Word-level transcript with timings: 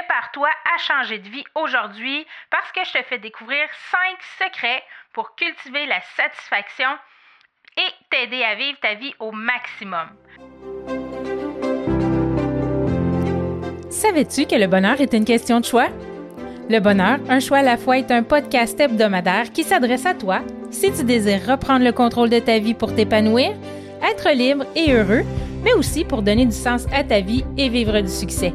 Prépare-toi 0.00 0.48
à 0.48 0.78
changer 0.78 1.18
de 1.18 1.28
vie 1.28 1.44
aujourd'hui 1.54 2.26
parce 2.50 2.72
que 2.72 2.80
je 2.84 2.98
te 2.98 3.04
fais 3.04 3.18
découvrir 3.18 3.66
5 3.90 4.46
secrets 4.46 4.82
pour 5.12 5.34
cultiver 5.34 5.84
la 5.84 6.00
satisfaction 6.16 6.88
et 7.76 7.92
t'aider 8.10 8.42
à 8.42 8.54
vivre 8.54 8.78
ta 8.80 8.94
vie 8.94 9.12
au 9.18 9.30
maximum. 9.30 10.08
Savais-tu 13.90 14.46
que 14.46 14.54
le 14.54 14.68
bonheur 14.68 14.98
est 15.02 15.12
une 15.12 15.26
question 15.26 15.60
de 15.60 15.66
choix? 15.66 15.88
Le 16.70 16.78
bonheur, 16.78 17.18
un 17.28 17.40
choix 17.40 17.58
à 17.58 17.62
la 17.62 17.76
fois, 17.76 17.98
est 17.98 18.10
un 18.10 18.22
podcast 18.22 18.80
hebdomadaire 18.80 19.52
qui 19.52 19.64
s'adresse 19.64 20.06
à 20.06 20.14
toi 20.14 20.40
si 20.70 20.90
tu 20.92 21.04
désires 21.04 21.46
reprendre 21.46 21.84
le 21.84 21.92
contrôle 21.92 22.30
de 22.30 22.38
ta 22.38 22.58
vie 22.58 22.74
pour 22.74 22.94
t'épanouir, 22.94 23.52
être 24.02 24.30
libre 24.30 24.64
et 24.74 24.94
heureux, 24.94 25.24
mais 25.62 25.74
aussi 25.74 26.06
pour 26.06 26.22
donner 26.22 26.46
du 26.46 26.56
sens 26.56 26.86
à 26.90 27.04
ta 27.04 27.20
vie 27.20 27.44
et 27.58 27.68
vivre 27.68 28.00
du 28.00 28.08
succès. 28.08 28.54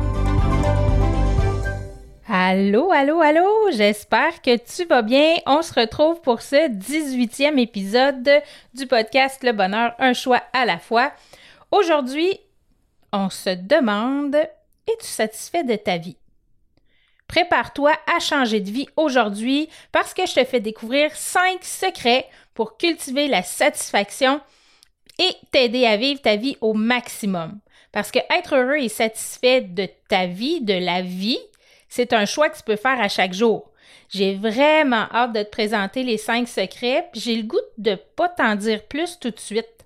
Allô, 2.33 2.93
allô, 2.93 3.19
allô, 3.19 3.71
j'espère 3.71 4.41
que 4.41 4.55
tu 4.55 4.85
vas 4.85 5.01
bien. 5.01 5.35
On 5.45 5.61
se 5.61 5.77
retrouve 5.77 6.21
pour 6.21 6.41
ce 6.41 6.69
18e 6.69 7.59
épisode 7.59 8.41
du 8.73 8.87
podcast 8.87 9.43
Le 9.43 9.51
bonheur, 9.51 9.93
un 9.99 10.13
choix 10.13 10.41
à 10.53 10.63
la 10.63 10.79
fois. 10.79 11.11
Aujourd'hui, 11.71 12.39
on 13.11 13.29
se 13.29 13.49
demande, 13.49 14.35
es-tu 14.35 15.07
satisfait 15.07 15.65
de 15.65 15.75
ta 15.75 15.97
vie? 15.97 16.15
Prépare-toi 17.27 17.91
à 18.15 18.21
changer 18.21 18.61
de 18.61 18.71
vie 18.71 18.87
aujourd'hui 18.95 19.67
parce 19.91 20.13
que 20.13 20.25
je 20.25 20.35
te 20.35 20.45
fais 20.45 20.61
découvrir 20.61 21.13
5 21.13 21.61
secrets 21.61 22.29
pour 22.53 22.77
cultiver 22.77 23.27
la 23.27 23.43
satisfaction 23.43 24.39
et 25.19 25.35
t'aider 25.51 25.85
à 25.85 25.97
vivre 25.97 26.21
ta 26.21 26.37
vie 26.37 26.55
au 26.61 26.73
maximum. 26.75 27.59
Parce 27.91 28.09
que 28.09 28.19
être 28.33 28.55
heureux 28.55 28.77
et 28.77 28.87
satisfait 28.87 29.59
de 29.59 29.85
ta 30.07 30.27
vie, 30.27 30.61
de 30.61 30.75
la 30.75 31.01
vie, 31.01 31.41
c'est 31.91 32.13
un 32.13 32.25
choix 32.25 32.49
que 32.49 32.55
tu 32.55 32.63
peux 32.63 32.77
faire 32.77 33.01
à 33.01 33.09
chaque 33.09 33.33
jour. 33.33 33.69
J'ai 34.07 34.35
vraiment 34.35 35.09
hâte 35.11 35.33
de 35.33 35.43
te 35.43 35.49
présenter 35.49 36.03
les 36.03 36.17
cinq 36.17 36.47
secrets, 36.47 37.09
puis 37.11 37.19
j'ai 37.19 37.35
le 37.35 37.43
goût 37.43 37.59
de 37.77 37.95
pas 38.15 38.29
t'en 38.29 38.55
dire 38.55 38.87
plus 38.87 39.19
tout 39.19 39.29
de 39.29 39.39
suite. 39.39 39.85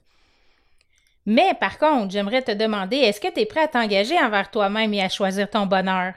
Mais 1.25 1.56
par 1.59 1.80
contre, 1.80 2.12
j'aimerais 2.12 2.44
te 2.44 2.52
demander, 2.52 2.97
est-ce 2.97 3.20
que 3.20 3.34
tu 3.34 3.39
es 3.39 3.47
prêt 3.47 3.62
à 3.62 3.67
t'engager 3.67 4.20
envers 4.20 4.52
toi-même 4.52 4.94
et 4.94 5.02
à 5.02 5.09
choisir 5.09 5.50
ton 5.50 5.66
bonheur? 5.66 6.14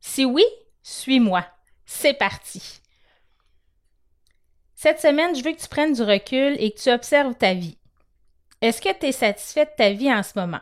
Si 0.00 0.24
oui, 0.24 0.44
suis-moi. 0.84 1.44
C'est 1.84 2.14
parti. 2.14 2.80
Cette 4.76 5.00
semaine, 5.00 5.34
je 5.34 5.42
veux 5.42 5.50
que 5.50 5.60
tu 5.60 5.68
prennes 5.68 5.92
du 5.92 6.02
recul 6.02 6.54
et 6.60 6.70
que 6.70 6.80
tu 6.80 6.88
observes 6.88 7.34
ta 7.34 7.52
vie. 7.52 7.78
Est-ce 8.60 8.80
que 8.80 8.96
tu 8.96 9.06
es 9.06 9.12
satisfait 9.12 9.64
de 9.64 9.70
ta 9.76 9.90
vie 9.90 10.12
en 10.12 10.22
ce 10.22 10.38
moment? 10.38 10.60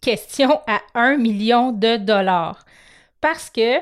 Question 0.00 0.62
à 0.66 0.80
un 0.94 1.18
million 1.18 1.72
de 1.72 1.98
dollars 1.98 2.64
parce 3.26 3.50
que 3.50 3.80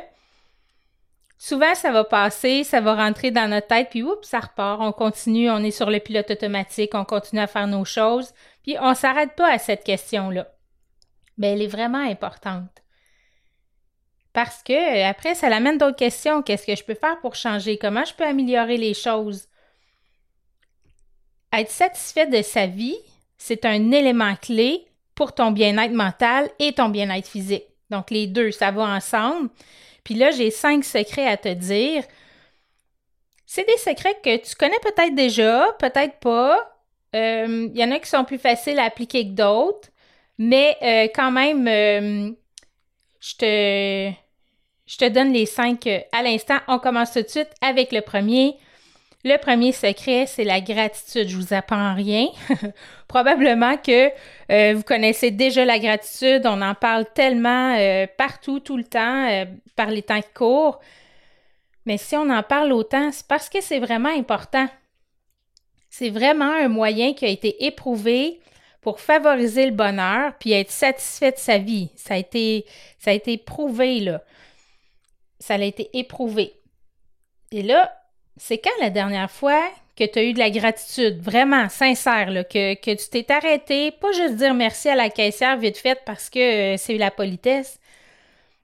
souvent, 1.36 1.74
ça 1.74 1.92
va 1.92 2.02
passer, 2.02 2.64
ça 2.64 2.80
va 2.80 2.94
rentrer 2.94 3.30
dans 3.30 3.46
notre 3.46 3.66
tête, 3.66 3.90
puis 3.90 4.02
oups, 4.02 4.26
ça 4.26 4.40
repart. 4.40 4.80
On 4.80 4.90
continue, 4.90 5.50
on 5.50 5.58
est 5.58 5.70
sur 5.70 5.90
le 5.90 6.00
pilote 6.00 6.30
automatique, 6.30 6.94
on 6.94 7.04
continue 7.04 7.42
à 7.42 7.46
faire 7.46 7.66
nos 7.66 7.84
choses, 7.84 8.32
puis 8.62 8.78
on 8.80 8.88
ne 8.88 8.94
s'arrête 8.94 9.34
pas 9.36 9.52
à 9.52 9.58
cette 9.58 9.84
question-là. 9.84 10.48
Mais 11.36 11.48
elle 11.48 11.60
est 11.60 11.66
vraiment 11.66 11.98
importante. 11.98 12.70
Parce 14.32 14.62
que 14.62 15.04
après, 15.06 15.34
ça 15.34 15.50
l'amène 15.50 15.76
d'autres 15.76 15.94
questions. 15.94 16.40
Qu'est-ce 16.40 16.66
que 16.66 16.74
je 16.74 16.82
peux 16.82 16.94
faire 16.94 17.20
pour 17.20 17.34
changer? 17.34 17.76
Comment 17.76 18.06
je 18.06 18.14
peux 18.14 18.24
améliorer 18.24 18.78
les 18.78 18.94
choses? 18.94 19.46
Être 21.52 21.70
satisfait 21.70 22.28
de 22.28 22.40
sa 22.40 22.66
vie, 22.66 22.96
c'est 23.36 23.66
un 23.66 23.92
élément 23.92 24.36
clé 24.36 24.86
pour 25.14 25.34
ton 25.34 25.50
bien-être 25.50 25.92
mental 25.92 26.48
et 26.58 26.72
ton 26.72 26.88
bien-être 26.88 27.28
physique. 27.28 27.73
Donc, 27.90 28.10
les 28.10 28.26
deux, 28.26 28.50
ça 28.50 28.70
va 28.70 28.82
ensemble. 28.82 29.50
Puis 30.04 30.14
là, 30.14 30.30
j'ai 30.30 30.50
cinq 30.50 30.84
secrets 30.84 31.26
à 31.26 31.36
te 31.36 31.48
dire. 31.48 32.04
C'est 33.46 33.66
des 33.66 33.78
secrets 33.78 34.16
que 34.22 34.36
tu 34.36 34.54
connais 34.54 34.78
peut-être 34.82 35.14
déjà, 35.14 35.74
peut-être 35.78 36.18
pas. 36.18 36.58
Il 37.12 37.18
euh, 37.20 37.68
y 37.74 37.84
en 37.84 37.90
a 37.92 37.98
qui 37.98 38.08
sont 38.08 38.24
plus 38.24 38.38
faciles 38.38 38.78
à 38.78 38.84
appliquer 38.84 39.24
que 39.24 39.32
d'autres. 39.32 39.88
Mais 40.38 40.76
euh, 40.82 41.08
quand 41.14 41.30
même, 41.30 41.68
euh, 41.68 42.32
je 43.20 43.36
te, 43.36 44.14
je 44.86 44.98
te 44.98 45.08
donne 45.08 45.32
les 45.32 45.46
cinq 45.46 45.86
à 45.86 46.22
l'instant. 46.22 46.58
On 46.68 46.78
commence 46.78 47.12
tout 47.12 47.22
de 47.22 47.28
suite 47.28 47.50
avec 47.60 47.92
le 47.92 48.00
premier. 48.00 48.56
Le 49.26 49.38
premier 49.38 49.72
secret, 49.72 50.26
c'est 50.26 50.44
la 50.44 50.60
gratitude. 50.60 51.28
Je 51.28 51.36
vous 51.38 51.54
apprends 51.54 51.94
rien. 51.94 52.26
Probablement 53.08 53.78
que 53.78 54.10
euh, 54.52 54.74
vous 54.74 54.82
connaissez 54.82 55.30
déjà 55.30 55.64
la 55.64 55.78
gratitude. 55.78 56.42
On 56.44 56.60
en 56.60 56.74
parle 56.74 57.06
tellement 57.14 57.74
euh, 57.78 58.06
partout, 58.18 58.60
tout 58.60 58.76
le 58.76 58.84
temps, 58.84 59.26
euh, 59.30 59.46
par 59.76 59.88
les 59.88 60.02
temps 60.02 60.20
qui 60.20 60.32
courent. 60.34 60.78
Mais 61.86 61.96
si 61.96 62.16
on 62.16 62.28
en 62.28 62.42
parle 62.42 62.70
autant, 62.72 63.10
c'est 63.12 63.26
parce 63.26 63.48
que 63.48 63.62
c'est 63.62 63.78
vraiment 63.78 64.14
important. 64.14 64.68
C'est 65.88 66.10
vraiment 66.10 66.52
un 66.52 66.68
moyen 66.68 67.14
qui 67.14 67.24
a 67.24 67.28
été 67.28 67.64
éprouvé 67.64 68.40
pour 68.82 69.00
favoriser 69.00 69.64
le 69.64 69.72
bonheur 69.72 70.34
puis 70.38 70.52
être 70.52 70.70
satisfait 70.70 71.32
de 71.32 71.38
sa 71.38 71.56
vie. 71.56 71.90
Ça 71.96 72.12
a 72.12 72.16
été, 72.18 72.66
ça 72.98 73.12
prouvé, 73.46 74.00
là. 74.00 74.22
Ça 75.38 75.54
a 75.54 75.62
été 75.62 75.88
éprouvé. 75.94 76.52
Et 77.52 77.62
là, 77.62 77.90
c'est 78.36 78.58
quand 78.58 78.70
la 78.80 78.90
dernière 78.90 79.30
fois 79.30 79.62
que 79.96 80.04
tu 80.04 80.18
as 80.18 80.24
eu 80.24 80.32
de 80.32 80.38
la 80.38 80.50
gratitude, 80.50 81.20
vraiment 81.20 81.68
sincère, 81.68 82.26
que, 82.50 82.74
que, 82.74 82.94
tu 82.94 83.08
t'es 83.08 83.32
arrêté, 83.32 83.92
pas 83.92 84.12
juste 84.12 84.36
dire 84.36 84.54
merci 84.54 84.88
à 84.88 84.96
la 84.96 85.08
caissière 85.08 85.56
vite 85.56 85.78
fait 85.78 86.00
parce 86.04 86.30
que 86.30 86.74
euh, 86.74 86.76
c'est 86.76 86.98
la 86.98 87.12
politesse, 87.12 87.78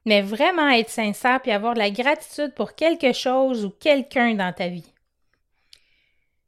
mais 0.04 0.22
vraiment 0.22 0.70
être 0.70 0.90
sincère 0.90 1.40
puis 1.40 1.52
avoir 1.52 1.74
de 1.74 1.78
la 1.78 1.90
gratitude 1.90 2.52
pour 2.54 2.74
quelque 2.74 3.12
chose 3.12 3.64
ou 3.64 3.70
quelqu'un 3.70 4.34
dans 4.34 4.52
ta 4.52 4.68
vie. 4.68 4.92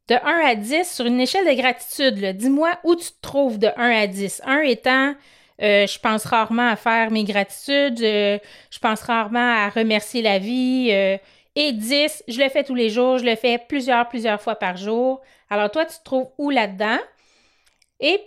De 0.09 0.15
1 0.15 0.19
à 0.45 0.55
10, 0.55 0.91
sur 0.91 1.05
une 1.05 1.21
échelle 1.21 1.45
de 1.45 1.53
gratitude, 1.53 2.37
dis-moi 2.37 2.71
où 2.83 2.95
tu 2.95 3.05
te 3.05 3.21
trouves 3.21 3.57
de 3.57 3.69
1 3.77 4.01
à 4.01 4.07
10. 4.07 4.41
1 4.45 4.61
étant 4.63 5.15
euh, 5.61 5.87
je 5.87 5.97
pense 5.99 6.25
rarement 6.25 6.67
à 6.67 6.75
faire 6.75 7.09
mes 7.09 7.23
gratitudes, 7.23 8.01
euh, 8.01 8.37
je 8.69 8.79
pense 8.79 9.01
rarement 9.03 9.65
à 9.65 9.69
remercier 9.69 10.21
la 10.21 10.39
vie, 10.39 10.89
et 11.55 11.71
10, 11.71 12.23
je 12.27 12.41
le 12.41 12.49
fais 12.49 12.63
tous 12.63 12.75
les 12.75 12.89
jours, 12.89 13.19
je 13.19 13.25
le 13.25 13.35
fais 13.35 13.57
plusieurs, 13.57 14.07
plusieurs 14.09 14.41
fois 14.41 14.55
par 14.55 14.77
jour. 14.77 15.21
Alors 15.49 15.69
toi, 15.69 15.85
tu 15.85 15.97
te 15.97 16.03
trouves 16.03 16.29
où 16.37 16.49
là-dedans? 16.49 16.97
Et 17.99 18.19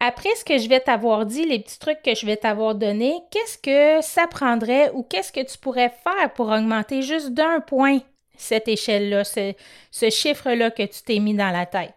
après 0.00 0.34
ce 0.34 0.44
que 0.44 0.58
je 0.58 0.68
vais 0.68 0.80
t'avoir 0.80 1.24
dit, 1.24 1.46
les 1.46 1.60
petits 1.60 1.78
trucs 1.78 2.02
que 2.02 2.16
je 2.16 2.26
vais 2.26 2.36
t'avoir 2.36 2.74
donnés, 2.74 3.14
qu'est-ce 3.30 3.58
que 3.58 4.04
ça 4.04 4.26
prendrait 4.26 4.90
ou 4.94 5.04
qu'est-ce 5.04 5.30
que 5.30 5.44
tu 5.44 5.56
pourrais 5.58 5.92
faire 6.02 6.32
pour 6.34 6.48
augmenter 6.48 7.02
juste 7.02 7.30
d'un 7.30 7.60
point 7.60 8.00
cette 8.36 8.66
échelle-là, 8.66 9.22
ce, 9.22 10.10
chiffre-là 10.10 10.72
que 10.72 10.82
tu 10.82 11.02
t'es 11.02 11.20
mis 11.20 11.34
dans 11.34 11.50
la 11.50 11.66
tête? 11.66 11.94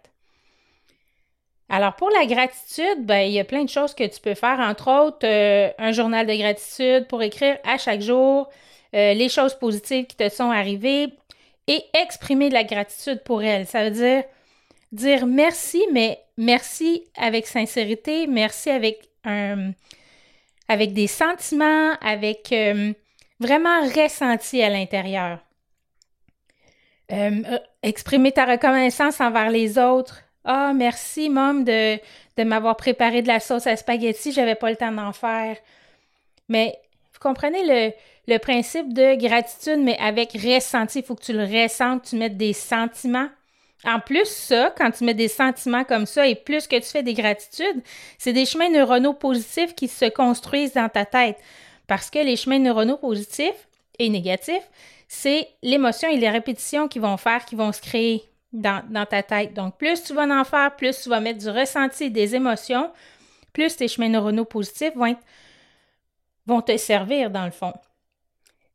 Alors 1.67 1.95
pour 1.95 2.11
la 2.11 2.27
gratitude, 2.27 3.03
ben, 3.03 3.21
il 3.21 3.33
y 3.33 3.39
a 3.39 3.43
plein 3.43 3.63
de 3.63 3.69
choses 3.69 3.95
que 3.95 4.03
tu 4.03 4.21
peux 4.21 4.35
faire, 4.35 4.59
entre 4.59 4.91
autres 4.91 5.25
euh, 5.25 5.71
un 5.79 5.91
journal 5.91 6.27
de 6.27 6.35
gratitude 6.35 7.07
pour 7.07 7.23
écrire 7.23 7.57
à 7.63 7.79
chaque 7.79 8.01
jour 8.01 8.47
euh, 8.95 9.13
les 9.13 9.29
choses 9.29 9.53
positives 9.55 10.05
qui 10.05 10.15
te 10.15 10.29
sont 10.29 10.51
arrivées 10.51 11.09
et 11.67 11.83
exprimer 11.93 12.49
de 12.49 12.53
la 12.53 12.63
gratitude 12.63 13.21
pour 13.23 13.43
elles. 13.43 13.67
Ça 13.67 13.83
veut 13.83 13.91
dire 13.91 14.23
dire 14.91 15.25
merci, 15.25 15.83
mais 15.91 16.19
merci 16.37 17.03
avec 17.17 17.47
sincérité, 17.47 18.27
merci 18.27 18.69
avec 18.69 19.09
un 19.23 19.71
avec 20.67 20.93
des 20.93 21.07
sentiments, 21.07 21.93
avec 22.01 22.51
euh, 22.51 22.93
vraiment 23.39 23.81
ressenti 23.81 24.63
à 24.63 24.69
l'intérieur. 24.69 25.39
Euh, 27.11 27.59
exprimer 27.83 28.31
ta 28.31 28.45
reconnaissance 28.45 29.21
envers 29.21 29.51
les 29.51 29.77
autres, 29.77 30.23
Ah, 30.43 30.73
merci, 30.73 31.29
mom, 31.29 31.63
de, 31.63 31.99
de 32.37 32.43
m'avoir 32.43 32.77
préparé 32.77 33.21
de 33.21 33.27
la 33.27 33.39
sauce 33.39 33.67
à 33.67 33.75
spaghetti, 33.75 34.31
j'avais 34.31 34.55
pas 34.55 34.71
le 34.71 34.75
temps 34.75 34.91
d'en 34.91 35.11
faire. 35.11 35.57
Mais 36.49 36.79
vous 37.13 37.19
comprenez 37.19 37.63
le, 37.63 37.93
le 38.27 38.37
principe 38.37 38.93
de 38.93 39.15
gratitude, 39.15 39.79
mais 39.79 39.97
avec 39.99 40.33
ressenti. 40.33 40.99
Il 40.99 41.05
faut 41.05 41.15
que 41.15 41.23
tu 41.23 41.33
le 41.33 41.43
ressentes, 41.43 42.03
tu 42.09 42.15
mettes 42.15 42.37
des 42.37 42.53
sentiments. 42.53 43.29
En 43.83 43.99
plus, 43.99 44.25
ça, 44.25 44.73
quand 44.75 44.89
tu 44.91 45.03
mets 45.03 45.13
des 45.13 45.27
sentiments 45.27 45.83
comme 45.83 46.07
ça 46.07 46.27
et 46.27 46.35
plus 46.35 46.65
que 46.67 46.75
tu 46.77 46.89
fais 46.89 47.03
des 47.03 47.13
gratitudes, 47.13 47.83
c'est 48.17 48.33
des 48.33 48.45
chemins 48.45 48.69
neuronaux 48.69 49.13
positifs 49.13 49.75
qui 49.75 49.87
se 49.87 50.05
construisent 50.05 50.73
dans 50.73 50.89
ta 50.89 51.05
tête. 51.05 51.37
Parce 51.87 52.09
que 52.09 52.19
les 52.19 52.35
chemins 52.35 52.57
neuronaux 52.57 52.97
positifs 52.97 53.67
et 53.99 54.09
négatifs, 54.09 54.67
c'est 55.07 55.47
l'émotion 55.61 56.09
et 56.09 56.17
les 56.17 56.29
répétitions 56.29 56.87
qui 56.87 56.97
vont 56.97 57.17
faire, 57.17 57.45
qui 57.45 57.55
vont 57.55 57.71
se 57.71 57.81
créer 57.81 58.23
dans, 58.51 59.05
ta 59.07 59.21
tête. 59.21 59.53
Donc, 59.53 59.77
plus 59.77 60.01
tu 60.01 60.13
vas 60.13 60.23
en 60.23 60.43
faire, 60.43 60.75
plus 60.75 60.99
tu 61.03 61.09
vas 61.09 61.19
mettre 61.19 61.39
du 61.39 61.49
ressenti, 61.49 62.09
des 62.09 62.35
émotions, 62.35 62.91
plus 63.53 63.75
tes 63.75 63.87
chemins 63.87 64.09
neuronaux 64.09 64.45
positifs 64.45 64.93
vont 66.45 66.61
te 66.61 66.75
servir 66.77 67.29
dans 67.29 67.45
le 67.45 67.51
fond. 67.51 67.73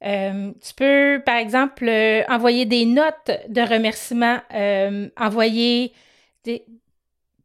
Euh, 0.05 0.53
tu 0.63 0.75
peux, 0.75 1.23
par 1.25 1.37
exemple, 1.37 1.87
euh, 1.87 2.23
envoyer 2.29 2.65
des 2.65 2.87
notes 2.87 3.31
de 3.49 3.61
remerciement, 3.61 4.39
euh, 4.55 5.09
envoyer. 5.17 5.93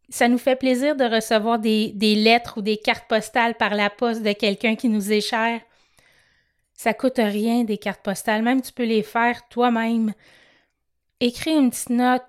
Ça 0.10 0.30
nous 0.30 0.38
fait 0.38 0.56
plaisir 0.56 0.96
de 0.96 1.04
recevoir 1.04 1.60
des, 1.60 1.92
lettres 2.16 2.60
ou 2.60 2.62
des 2.62 2.78
cartes 2.78 3.08
postales 3.10 3.56
par 3.56 3.76
la 3.76 3.90
poste 3.90 4.24
de 4.24 4.32
quelqu'un 4.32 4.76
qui 4.76 4.88
nous 4.88 5.12
est 5.12 5.22
cher. 5.22 5.60
Ça 6.74 6.94
coûte 6.94 7.18
rien 7.18 7.64
des 7.64 7.78
cartes 7.78 8.04
postales, 8.04 8.42
même 8.42 8.62
tu 8.62 8.72
peux 8.72 8.84
les 8.84 9.04
faire 9.04 9.48
toi-même. 9.50 10.14
Écris 11.20 11.56
une 11.56 11.70
petite 11.70 11.90
note, 11.90 12.24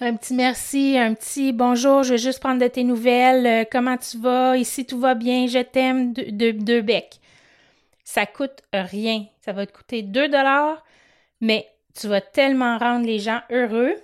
un 0.00 0.16
petit 0.16 0.34
merci, 0.34 0.98
un 0.98 1.14
petit 1.14 1.52
bonjour, 1.52 2.02
je 2.02 2.14
vais 2.14 2.18
juste 2.18 2.40
prendre 2.40 2.60
de 2.60 2.66
tes 2.66 2.84
nouvelles, 2.84 3.66
comment 3.70 3.96
tu 3.98 4.18
vas, 4.18 4.56
ici 4.56 4.86
tout 4.86 4.98
va 4.98 5.14
bien, 5.14 5.46
je 5.46 5.58
t'aime, 5.58 6.12
de, 6.14 6.50
de 6.50 6.80
becs. 6.80 7.21
Ça 8.14 8.26
coûte 8.26 8.60
rien. 8.74 9.24
Ça 9.40 9.52
va 9.54 9.64
te 9.64 9.72
coûter 9.72 10.02
2 10.02 10.28
dollars, 10.28 10.84
mais 11.40 11.66
tu 11.98 12.08
vas 12.08 12.20
tellement 12.20 12.76
rendre 12.76 13.06
les 13.06 13.18
gens 13.18 13.40
heureux. 13.50 13.94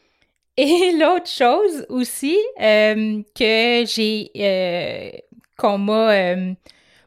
Et 0.56 0.92
l'autre 0.92 1.28
chose 1.28 1.84
aussi 1.90 2.38
euh, 2.58 3.22
que 3.38 3.84
j'ai 3.84 4.30
euh, 4.34 5.10
qu'on 5.58 5.76
m'a 5.76 6.36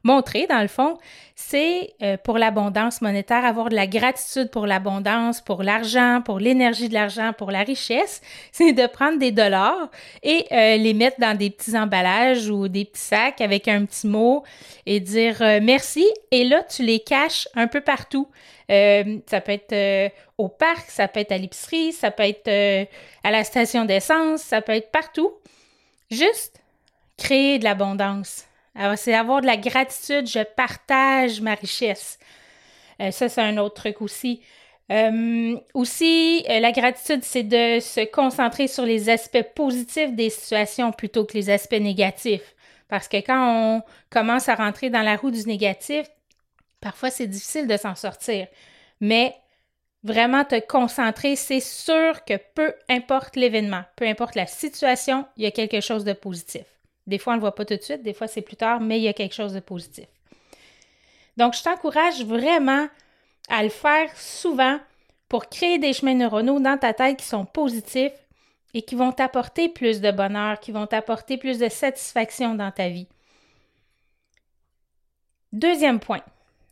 euh, 0.03 0.07
montré 0.07 0.47
dans 0.47 0.61
le 0.61 0.67
fond, 0.67 0.97
c'est 1.35 1.95
pour 2.23 2.37
l'abondance 2.37 3.01
monétaire, 3.01 3.43
avoir 3.43 3.69
de 3.69 3.75
la 3.75 3.87
gratitude 3.87 4.51
pour 4.51 4.67
l'abondance, 4.67 5.41
pour 5.41 5.63
l'argent, 5.63 6.21
pour 6.23 6.39
l'énergie 6.39 6.89
de 6.89 6.93
l'argent, 6.93 7.33
pour 7.35 7.49
la 7.49 7.63
richesse, 7.63 8.21
c'est 8.51 8.73
de 8.73 8.85
prendre 8.85 9.17
des 9.17 9.31
dollars 9.31 9.89
et 10.21 10.45
les 10.51 10.93
mettre 10.93 11.19
dans 11.19 11.35
des 11.35 11.49
petits 11.49 11.75
emballages 11.75 12.49
ou 12.49 12.67
des 12.67 12.85
petits 12.85 13.01
sacs 13.01 13.41
avec 13.41 13.67
un 13.67 13.85
petit 13.85 14.07
mot 14.07 14.43
et 14.85 14.99
dire 14.99 15.37
merci. 15.61 16.05
Et 16.31 16.43
là, 16.43 16.63
tu 16.63 16.83
les 16.83 16.99
caches 16.99 17.47
un 17.55 17.67
peu 17.67 17.81
partout. 17.81 18.27
Euh, 18.71 19.19
ça 19.27 19.41
peut 19.41 19.51
être 19.51 19.73
euh, 19.73 20.09
au 20.37 20.47
parc, 20.47 20.89
ça 20.89 21.07
peut 21.07 21.19
être 21.19 21.31
à 21.31 21.37
l'épicerie, 21.37 21.91
ça 21.91 22.11
peut 22.11 22.23
être 22.23 22.47
euh, 22.47 22.85
à 23.23 23.31
la 23.31 23.43
station 23.43 23.85
d'essence, 23.85 24.41
ça 24.41 24.61
peut 24.61 24.71
être 24.71 24.91
partout. 24.91 25.33
Juste 26.09 26.61
créer 27.17 27.59
de 27.59 27.63
l'abondance. 27.63 28.45
Alors, 28.75 28.97
c'est 28.97 29.13
avoir 29.13 29.41
de 29.41 29.45
la 29.45 29.57
gratitude, 29.57 30.27
je 30.27 30.43
partage 30.43 31.41
ma 31.41 31.55
richesse. 31.55 32.17
ça, 33.11 33.29
c'est 33.29 33.41
un 33.41 33.57
autre 33.57 33.75
truc 33.75 34.01
aussi. 34.01 34.41
aussi, 35.73 36.43
la 36.47 36.71
gratitude, 36.71 37.23
c'est 37.23 37.43
de 37.43 37.79
se 37.79 38.05
concentrer 38.05 38.67
sur 38.67 38.85
les 38.85 39.09
aspects 39.09 39.45
positifs 39.55 40.13
des 40.13 40.29
situations 40.29 40.91
plutôt 40.91 41.25
que 41.25 41.33
les 41.33 41.49
aspects 41.49 41.73
négatifs. 41.73 42.55
Parce 42.87 43.07
que 43.07 43.17
quand 43.17 43.77
on 43.77 43.81
commence 44.09 44.49
à 44.49 44.55
rentrer 44.55 44.89
dans 44.89 45.01
la 45.01 45.15
roue 45.15 45.31
du 45.31 45.45
négatif, 45.45 46.07
Parfois, 46.83 47.09
c'est 47.09 47.27
difficile 47.27 47.65
de 47.65 47.77
s'en 47.77 47.95
sortir. 47.95 48.45
Mais 48.99 49.33
vraiment 50.03 50.43
te 50.43 50.59
concentrer, 50.59 51.37
c'est 51.37 51.61
sûr 51.61 52.25
que 52.25 52.33
peu 52.55 52.73
importe 52.89 53.37
l'événement, 53.37 53.83
peu 53.95 54.05
importe 54.05 54.35
la 54.35 54.47
situation, 54.47 55.25
il 55.37 55.43
y 55.43 55.45
a 55.45 55.51
quelque 55.51 55.79
chose 55.79 56.03
de 56.03 56.11
positif. 56.11 56.65
Des 57.07 57.17
fois, 57.17 57.33
on 57.33 57.35
ne 57.35 57.39
le 57.39 57.41
voit 57.41 57.55
pas 57.55 57.65
tout 57.65 57.75
de 57.75 57.81
suite, 57.81 58.03
des 58.03 58.13
fois, 58.13 58.27
c'est 58.27 58.41
plus 58.41 58.55
tard, 58.55 58.79
mais 58.79 58.99
il 58.99 59.03
y 59.03 59.07
a 59.07 59.13
quelque 59.13 59.35
chose 59.35 59.53
de 59.53 59.59
positif. 59.59 60.07
Donc, 61.37 61.55
je 61.55 61.63
t'encourage 61.63 62.23
vraiment 62.23 62.87
à 63.49 63.63
le 63.63 63.69
faire 63.69 64.09
souvent 64.15 64.79
pour 65.27 65.49
créer 65.49 65.79
des 65.79 65.93
chemins 65.93 66.13
neuronaux 66.13 66.59
dans 66.59 66.77
ta 66.77 66.93
tête 66.93 67.17
qui 67.17 67.25
sont 67.25 67.45
positifs 67.45 68.13
et 68.73 68.81
qui 68.81 68.95
vont 68.95 69.11
t'apporter 69.11 69.69
plus 69.69 70.01
de 70.01 70.11
bonheur, 70.11 70.59
qui 70.59 70.71
vont 70.71 70.87
t'apporter 70.87 71.37
plus 71.37 71.59
de 71.59 71.69
satisfaction 71.69 72.55
dans 72.55 72.71
ta 72.71 72.89
vie. 72.89 73.07
Deuxième 75.51 75.99
point, 75.99 76.21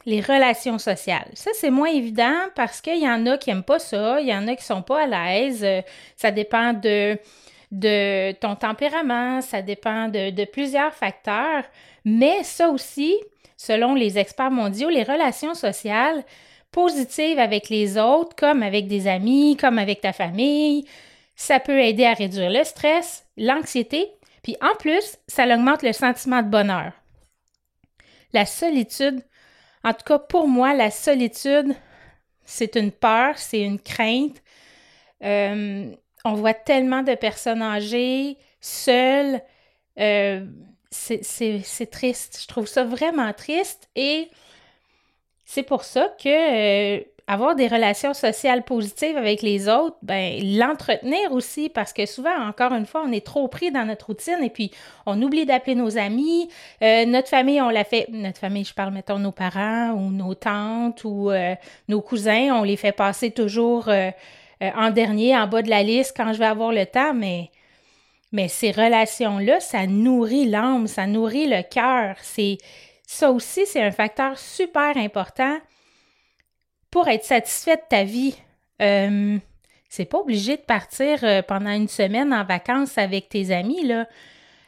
les 0.06 0.22
relations 0.22 0.80
sociales. 0.80 1.30
Ça, 1.34 1.52
c'est 1.54 1.70
moins 1.70 1.90
évident 1.90 2.36
parce 2.56 2.82
qu'il 2.82 2.98
y 2.98 3.08
en 3.08 3.26
a 3.28 3.38
qui 3.38 3.50
n'aiment 3.50 3.64
pas 3.64 3.80
ça, 3.80 4.20
il 4.20 4.28
y 4.28 4.34
en 4.34 4.48
a 4.48 4.56
qui 4.56 4.64
sont 4.64 4.82
pas 4.82 5.04
à 5.04 5.08
l'aise. 5.08 5.64
Euh, 5.64 5.82
ça 6.16 6.32
dépend 6.32 6.74
de, 6.74 7.18
de 7.72 8.34
ton 8.34 8.56
tempérament, 8.56 9.42
ça 9.42 9.62
dépend 9.62 10.08
de, 10.10 10.46
plusieurs 10.46 10.94
facteurs. 10.94 11.64
Mais 12.06 12.44
ça 12.44 12.70
aussi, 12.70 13.16
selon 13.58 13.96
les 13.96 14.18
experts 14.18 14.52
mondiaux, 14.52 14.90
les 14.90 15.04
relations 15.04 15.54
sociales 15.54 16.24
positives 16.72 17.40
avec 17.40 17.70
les 17.70 17.98
autres, 17.98 18.36
comme 18.36 18.64
avec 18.64 18.88
des 18.88 19.08
amis, 19.08 19.58
comme 19.58 19.78
avec 19.78 20.02
ta 20.02 20.14
famille, 20.14 20.86
ça 21.36 21.60
peut 21.60 21.80
aider 21.80 22.06
à 22.06 22.14
réduire 22.14 22.50
le 22.50 22.64
stress, 22.64 23.26
l'anxiété, 23.38 24.10
puis 24.44 24.56
en 24.62 24.76
plus, 24.76 25.18
ça 25.28 25.46
augmente 25.46 25.84
le 25.84 25.94
sentiment 25.94 26.42
de 26.42 26.50
bonheur. 26.50 26.92
La 28.34 28.46
solitude 28.46 29.22
en 29.84 29.94
tout 29.94 30.04
cas, 30.06 30.20
pour 30.20 30.48
moi, 30.48 30.74
la 30.74 30.92
solitude, 30.92 31.76
c'est 32.46 32.76
une 32.76 32.92
peur, 32.92 33.38
c'est 33.38 33.62
une 33.62 33.80
crainte. 33.80 34.42
Euh, 35.24 35.92
on 36.26 36.34
voit 36.34 36.54
tellement 36.54 37.04
de 37.04 37.16
personnes 37.16 37.62
âgées, 37.62 38.38
seules. 38.60 39.42
Euh, 40.00 40.46
c'est 40.92 41.90
triste. 41.90 42.40
Je 42.42 42.48
trouve 42.48 42.68
ça 42.68 42.84
vraiment 42.84 43.32
triste 43.34 43.90
et 43.96 44.30
c'est 45.46 45.64
pour 45.64 45.84
ça 45.84 46.10
que 46.22 47.00
euh, 47.00 47.02
avoir 47.28 47.56
des 47.56 47.68
relations 47.68 48.14
sociales 48.14 48.64
positives 48.64 49.16
avec 49.16 49.42
les 49.42 49.70
autres, 49.70 49.96
ben 50.02 50.38
l'entretenir 50.58 51.32
aussi 51.32 51.70
parce 51.70 51.94
que 51.94 52.06
souvent, 52.06 52.36
encore 52.46 52.74
une 52.74 52.86
fois, 52.86 53.04
on 53.06 53.12
est 53.14 53.26
trop 53.26 53.48
pris 53.48 53.72
dans 53.72 53.86
notre 53.86 54.08
routine 54.08 54.40
et 54.44 54.50
puis 54.50 54.72
on 55.06 55.22
oublie 55.22 55.46
d'appeler 55.46 55.76
nos 55.76 55.98
amis. 55.98 56.50
Euh, 56.82 57.06
notre 57.06 57.30
famille, 57.30 57.62
on 57.62 57.70
l'a 57.70 57.86
fait, 57.86 58.08
notre 58.10 58.40
famille, 58.40 58.66
je 58.66 58.74
parle, 58.74 58.94
mettons, 58.94 59.20
nos 59.20 59.32
parents 59.32 59.92
ou 59.92 60.12
nos 60.12 60.36
tantes 60.36 61.06
ou 61.06 61.32
nos 61.88 62.02
cousins, 62.02 62.50
on 62.54 62.64
les 62.64 62.78
fait 62.78 62.92
passer 62.92 63.32
toujours 63.32 63.90
euh, 64.62 64.70
en 64.76 64.92
dernier, 64.92 65.36
en 65.38 65.48
bas 65.48 65.62
de 65.62 65.70
la 65.70 65.84
liste 65.84 66.14
quand 66.16 66.34
je 66.34 66.40
vais 66.40 66.46
avoir 66.46 66.72
le 66.72 66.86
temps, 66.86 67.14
mais, 67.14 67.50
ces 68.48 68.72
relations-là, 68.72 69.60
ça 69.60 69.88
nourrit 69.88 70.46
l'âme, 70.46 70.88
ça 70.88 71.08
nourrit 71.08 71.48
le 71.48 71.64
cœur. 71.64 72.16
Ça 73.06 73.32
aussi, 73.32 73.66
c'est 73.66 73.82
un 73.82 73.92
facteur 73.92 74.38
super 74.38 74.96
important 74.98 75.58
pour 76.92 77.08
être 77.08 77.24
satisfait 77.24 77.78
de 77.78 77.82
ta 77.90 78.04
vie. 78.04 78.36
Euh, 78.82 79.38
c'est 79.90 80.06
pas 80.06 80.20
obligé 80.20 80.58
de 80.58 80.62
partir 80.62 81.24
euh, 81.24 81.42
pendant 81.42 81.72
une 81.72 81.88
semaine 81.88 82.34
en 82.34 82.44
vacances 82.44 82.98
avec 82.98 83.30
tes 83.30 83.52
amis, 83.52 83.86
là. 83.86 84.08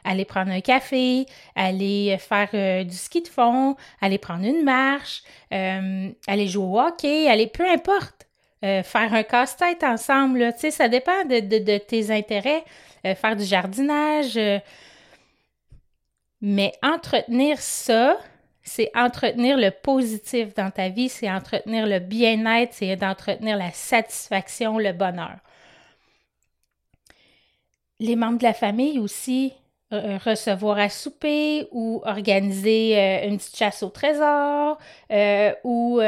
Aller 0.05 0.25
prendre 0.25 0.51
un 0.51 0.59
café, 0.59 1.25
aller 1.55 2.17
faire 2.19 2.49
euh, 2.53 2.83
du 2.83 2.95
ski 2.95 3.21
de 3.21 3.27
fond, 3.29 3.77
aller 4.01 4.17
prendre 4.17 4.43
une 4.43 4.63
marche, 4.63 5.23
aller 5.49 6.47
jouer 6.47 6.65
au 6.65 6.79
hockey, 6.81 7.29
aller, 7.29 7.47
peu 7.47 7.65
importe. 7.69 8.22
Faire 8.83 9.13
un 9.13 9.23
casse-tête 9.23 9.83
ensemble, 9.83 10.53
sais, 10.57 10.71
ça 10.71 10.87
dépend 10.87 11.25
de, 11.25 11.77
tes 11.77 12.11
intérêts. 12.11 12.63
faire 13.03 13.35
du 13.35 13.43
jardinage. 13.43 14.39
mais 16.41 16.71
entretenir 16.81 17.59
ça, 17.59 18.17
c'est 18.63 18.89
entretenir 18.95 19.57
le 19.57 19.71
positif 19.71 20.53
dans 20.53 20.71
ta 20.71 20.89
vie, 20.89 21.09
c'est 21.09 21.29
entretenir 21.29 21.85
le 21.85 21.99
bien-être, 21.99 22.73
c'est 22.73 22.95
d'entretenir 22.95 23.57
la 23.57 23.71
satisfaction, 23.71 24.77
le 24.77 24.93
bonheur. 24.93 25.35
Les 27.99 28.15
membres 28.15 28.37
de 28.37 28.43
la 28.43 28.53
famille 28.53 28.99
aussi, 28.99 29.53
euh, 29.91 30.17
recevoir 30.25 30.79
à 30.79 30.89
souper 30.89 31.67
ou 31.71 32.01
organiser 32.05 32.97
euh, 32.97 33.27
une 33.27 33.37
petite 33.37 33.55
chasse 33.55 33.83
au 33.83 33.89
trésor 33.89 34.79
euh, 35.11 35.53
ou 35.63 35.99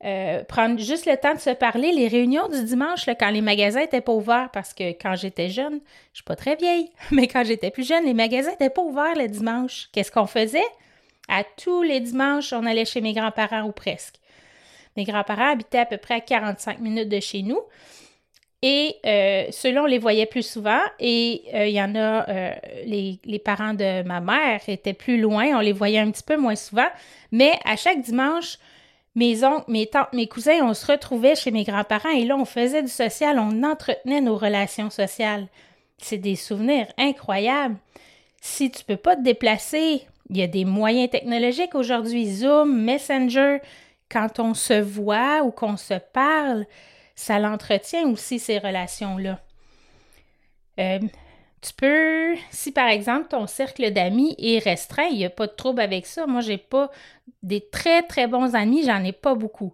prendre 0.00 0.78
juste 0.78 1.06
le 1.06 1.16
temps 1.16 1.34
de 1.34 1.40
se 1.40 1.50
parler. 1.50 1.92
Les 1.92 2.08
réunions 2.08 2.48
du 2.48 2.62
dimanche, 2.62 3.06
quand 3.18 3.30
les 3.30 3.40
magasins 3.40 3.80
n'étaient 3.80 4.00
pas 4.00 4.12
ouverts, 4.12 4.50
parce 4.52 4.72
que 4.72 4.90
quand 4.92 5.16
j'étais 5.16 5.48
jeune, 5.48 5.80
je 6.12 6.18
suis 6.18 6.24
pas 6.24 6.36
très 6.36 6.56
vieille, 6.56 6.90
mais 7.10 7.26
quand 7.26 7.44
j'étais 7.44 7.70
plus 7.70 7.86
jeune, 7.86 8.04
les 8.04 8.14
magasins 8.14 8.50
n'étaient 8.52 8.70
pas 8.70 8.82
ouverts 8.82 9.16
le 9.16 9.28
dimanche. 9.28 9.88
Qu'est-ce 9.92 10.12
qu'on 10.12 10.26
faisait? 10.26 10.66
À 11.28 11.44
tous 11.44 11.82
les 11.82 12.00
dimanches, 12.00 12.52
on 12.52 12.64
allait 12.64 12.86
chez 12.86 13.00
mes 13.00 13.12
grands-parents 13.12 13.62
ou 13.62 13.72
presque. 13.72 14.14
Mes 14.96 15.04
grands-parents 15.04 15.52
habitaient 15.52 15.78
à 15.78 15.86
peu 15.86 15.98
près 15.98 16.14
à 16.14 16.20
45 16.20 16.80
minutes 16.80 17.08
de 17.08 17.20
chez 17.20 17.42
nous. 17.42 17.60
Et 18.62 18.96
euh, 19.06 19.44
ceux-là, 19.50 19.84
on 19.84 19.86
les 19.86 19.98
voyait 19.98 20.26
plus 20.26 20.42
souvent. 20.42 20.80
Et 20.98 21.42
euh, 21.54 21.66
il 21.66 21.74
y 21.74 21.80
en 21.80 21.94
a, 21.94 22.28
euh, 22.28 22.50
les, 22.84 23.20
les, 23.24 23.38
parents 23.38 23.74
de 23.74 24.02
ma 24.02 24.20
mère 24.20 24.60
étaient 24.66 24.94
plus 24.94 25.20
loin. 25.20 25.56
On 25.56 25.60
les 25.60 25.72
voyait 25.72 26.00
un 26.00 26.10
petit 26.10 26.24
peu 26.24 26.36
moins 26.36 26.56
souvent. 26.56 26.88
Mais 27.30 27.52
à 27.64 27.76
chaque 27.76 28.00
dimanche, 28.00 28.58
mes 29.18 29.42
oncles, 29.42 29.64
mes 29.68 29.86
tantes, 29.86 30.12
mes 30.12 30.28
cousins, 30.28 30.60
on 30.62 30.74
se 30.74 30.86
retrouvait 30.86 31.34
chez 31.34 31.50
mes 31.50 31.64
grands-parents 31.64 32.10
et 32.10 32.24
là, 32.24 32.36
on 32.36 32.44
faisait 32.44 32.82
du 32.82 32.88
social, 32.88 33.40
on 33.40 33.64
entretenait 33.64 34.20
nos 34.20 34.36
relations 34.36 34.90
sociales. 34.90 35.48
C'est 35.98 36.18
des 36.18 36.36
souvenirs 36.36 36.86
incroyables. 36.96 37.76
Si 38.40 38.70
tu 38.70 38.84
peux 38.84 38.96
pas 38.96 39.16
te 39.16 39.22
déplacer, 39.22 40.06
il 40.30 40.36
y 40.36 40.42
a 40.42 40.46
des 40.46 40.64
moyens 40.64 41.10
technologiques 41.10 41.74
aujourd'hui, 41.74 42.30
Zoom, 42.30 42.80
Messenger. 42.84 43.58
Quand 44.08 44.38
on 44.38 44.54
se 44.54 44.80
voit 44.80 45.42
ou 45.42 45.50
qu'on 45.50 45.76
se 45.76 45.94
parle, 45.94 46.64
ça 47.16 47.40
l'entretient 47.40 48.08
aussi 48.08 48.38
ces 48.38 48.58
relations-là. 48.58 49.40
Euh, 50.78 51.00
tu 51.60 51.72
peux, 51.74 52.34
si 52.50 52.72
par 52.72 52.88
exemple 52.88 53.28
ton 53.28 53.46
cercle 53.46 53.90
d'amis 53.90 54.34
est 54.38 54.62
restreint, 54.62 55.08
il 55.10 55.18
n'y 55.18 55.24
a 55.24 55.30
pas 55.30 55.46
de 55.46 55.52
trouble 55.52 55.80
avec 55.80 56.06
ça. 56.06 56.26
Moi, 56.26 56.40
j'ai 56.40 56.58
pas 56.58 56.90
des 57.42 57.60
très 57.60 58.02
très 58.02 58.26
bons 58.26 58.54
amis, 58.54 58.84
j'en 58.84 59.02
ai 59.04 59.12
pas 59.12 59.34
beaucoup. 59.34 59.72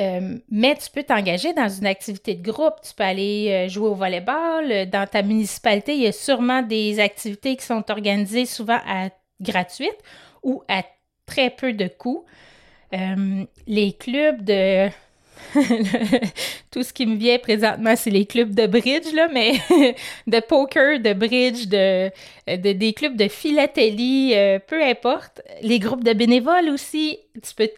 Euh, 0.00 0.38
mais 0.50 0.74
tu 0.74 0.90
peux 0.90 1.04
t'engager 1.04 1.52
dans 1.52 1.68
une 1.68 1.86
activité 1.86 2.34
de 2.34 2.42
groupe. 2.42 2.74
Tu 2.82 2.94
peux 2.94 3.04
aller 3.04 3.48
euh, 3.50 3.68
jouer 3.68 3.88
au 3.88 3.94
volleyball. 3.94 4.90
Dans 4.90 5.06
ta 5.06 5.22
municipalité, 5.22 5.94
il 5.94 6.02
y 6.02 6.06
a 6.06 6.12
sûrement 6.12 6.62
des 6.62 6.98
activités 6.98 7.56
qui 7.56 7.64
sont 7.64 7.84
organisées 7.90 8.46
souvent 8.46 8.80
à 8.86 9.10
gratuites 9.40 10.02
ou 10.42 10.62
à 10.68 10.82
très 11.26 11.50
peu 11.50 11.72
de 11.72 11.86
coûts. 11.86 12.24
Euh, 12.92 13.44
les 13.66 13.92
clubs 13.92 14.42
de 14.42 14.88
tout 16.70 16.82
ce 16.82 16.92
qui 16.92 17.06
me 17.06 17.16
vient 17.16 17.38
présentement, 17.38 17.94
c'est 17.96 18.10
les 18.10 18.26
clubs 18.26 18.54
de 18.54 18.66
bridge, 18.66 19.12
là, 19.12 19.28
mais 19.32 19.52
de 20.26 20.40
poker, 20.40 21.00
de 21.00 21.12
bridge, 21.12 21.66
de, 21.66 22.10
des 22.46 22.92
clubs 22.92 23.16
de 23.16 23.28
philatélie, 23.28 24.34
euh, 24.34 24.58
peu 24.58 24.82
importe. 24.82 25.42
Les 25.62 25.78
groupes 25.78 26.04
de 26.04 26.12
bénévoles 26.12 26.68
aussi, 26.70 27.18
tu 27.34 27.54
peux 27.54 27.68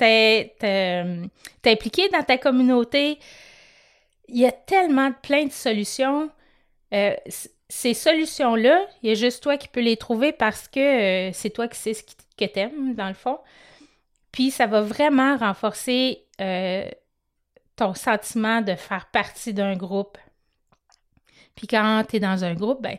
t'impliquer 1.62 2.08
dans 2.08 2.22
ta 2.22 2.38
communauté. 2.38 3.18
Il 4.28 4.38
y 4.38 4.46
a 4.46 4.52
tellement 4.52 5.10
de 5.10 5.16
plein 5.22 5.44
de 5.44 5.52
solutions. 5.52 6.30
Euh, 6.94 7.14
ces 7.68 7.94
solutions-là, 7.94 8.86
il 9.02 9.08
y 9.08 9.12
a 9.12 9.14
juste 9.14 9.42
toi 9.42 9.56
qui 9.56 9.68
peux 9.68 9.80
les 9.80 9.96
trouver 9.96 10.32
parce 10.32 10.68
que 10.68 11.28
euh, 11.28 11.30
c'est 11.32 11.50
toi 11.50 11.68
qui 11.68 11.78
sais 11.78 11.94
ce 11.94 12.02
que 12.02 12.44
t'aimes, 12.44 12.94
dans 12.94 13.08
le 13.08 13.14
fond. 13.14 13.38
Puis 14.32 14.50
ça 14.50 14.66
va 14.66 14.82
vraiment 14.82 15.36
renforcer 15.36 16.22
ton 17.76 17.94
sentiment 17.94 18.62
de 18.62 18.74
faire 18.74 19.06
partie 19.12 19.52
d'un 19.54 19.76
groupe. 19.76 20.18
Puis 21.54 21.66
quand 21.66 22.04
tu 22.08 22.16
es 22.16 22.20
dans 22.20 22.44
un 22.44 22.54
groupe, 22.54 22.82
ben, 22.82 22.96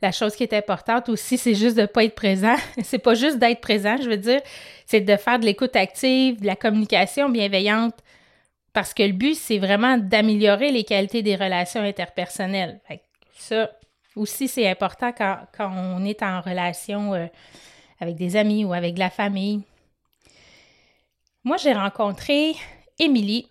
la 0.00 0.12
chose 0.12 0.36
qui 0.36 0.44
est 0.44 0.52
importante 0.52 1.08
aussi, 1.08 1.38
c'est 1.38 1.54
juste 1.54 1.76
de 1.76 1.82
ne 1.82 1.86
pas 1.86 2.04
être 2.04 2.14
présent. 2.14 2.56
c'est 2.82 2.98
pas 2.98 3.14
juste 3.14 3.38
d'être 3.38 3.60
présent, 3.60 3.96
je 4.00 4.08
veux 4.08 4.16
dire, 4.16 4.40
c'est 4.86 5.00
de 5.00 5.16
faire 5.16 5.38
de 5.38 5.44
l'écoute 5.44 5.74
active, 5.76 6.40
de 6.40 6.46
la 6.46 6.56
communication 6.56 7.28
bienveillante. 7.28 7.94
Parce 8.72 8.94
que 8.94 9.02
le 9.02 9.12
but, 9.12 9.34
c'est 9.34 9.58
vraiment 9.58 9.98
d'améliorer 9.98 10.70
les 10.70 10.84
qualités 10.84 11.22
des 11.22 11.34
relations 11.36 11.82
interpersonnelles. 11.82 12.80
ça 13.34 13.70
aussi, 14.14 14.46
c'est 14.46 14.68
important 14.68 15.12
quand, 15.12 15.38
on 15.58 16.04
est 16.04 16.22
en 16.22 16.40
relation 16.40 17.14
euh, 17.14 17.26
avec 18.00 18.16
des 18.16 18.36
amis 18.36 18.64
ou 18.64 18.72
avec 18.72 18.98
la 18.98 19.10
famille. 19.10 19.62
Moi, 21.44 21.56
j'ai 21.56 21.72
rencontré 21.72 22.54
Émilie 22.98 23.48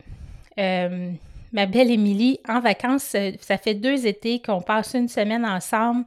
euh, 0.59 1.11
ma 1.51 1.65
belle 1.65 1.91
Émilie, 1.91 2.39
en 2.47 2.59
vacances, 2.59 3.13
euh, 3.15 3.31
ça 3.39 3.57
fait 3.57 3.73
deux 3.73 4.05
étés 4.05 4.41
qu'on 4.41 4.61
passe 4.61 4.93
une 4.93 5.07
semaine 5.07 5.45
ensemble. 5.45 6.05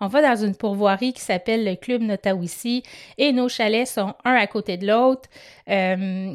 On 0.00 0.08
va 0.08 0.22
dans 0.22 0.44
une 0.44 0.54
pourvoirie 0.54 1.12
qui 1.12 1.20
s'appelle 1.20 1.64
le 1.64 1.76
Club 1.76 2.02
Notawissi 2.02 2.82
et 3.18 3.32
nos 3.32 3.48
chalets 3.48 3.86
sont 3.86 4.14
un 4.24 4.34
à 4.34 4.46
côté 4.46 4.76
de 4.76 4.86
l'autre. 4.86 5.28
Euh, 5.68 6.34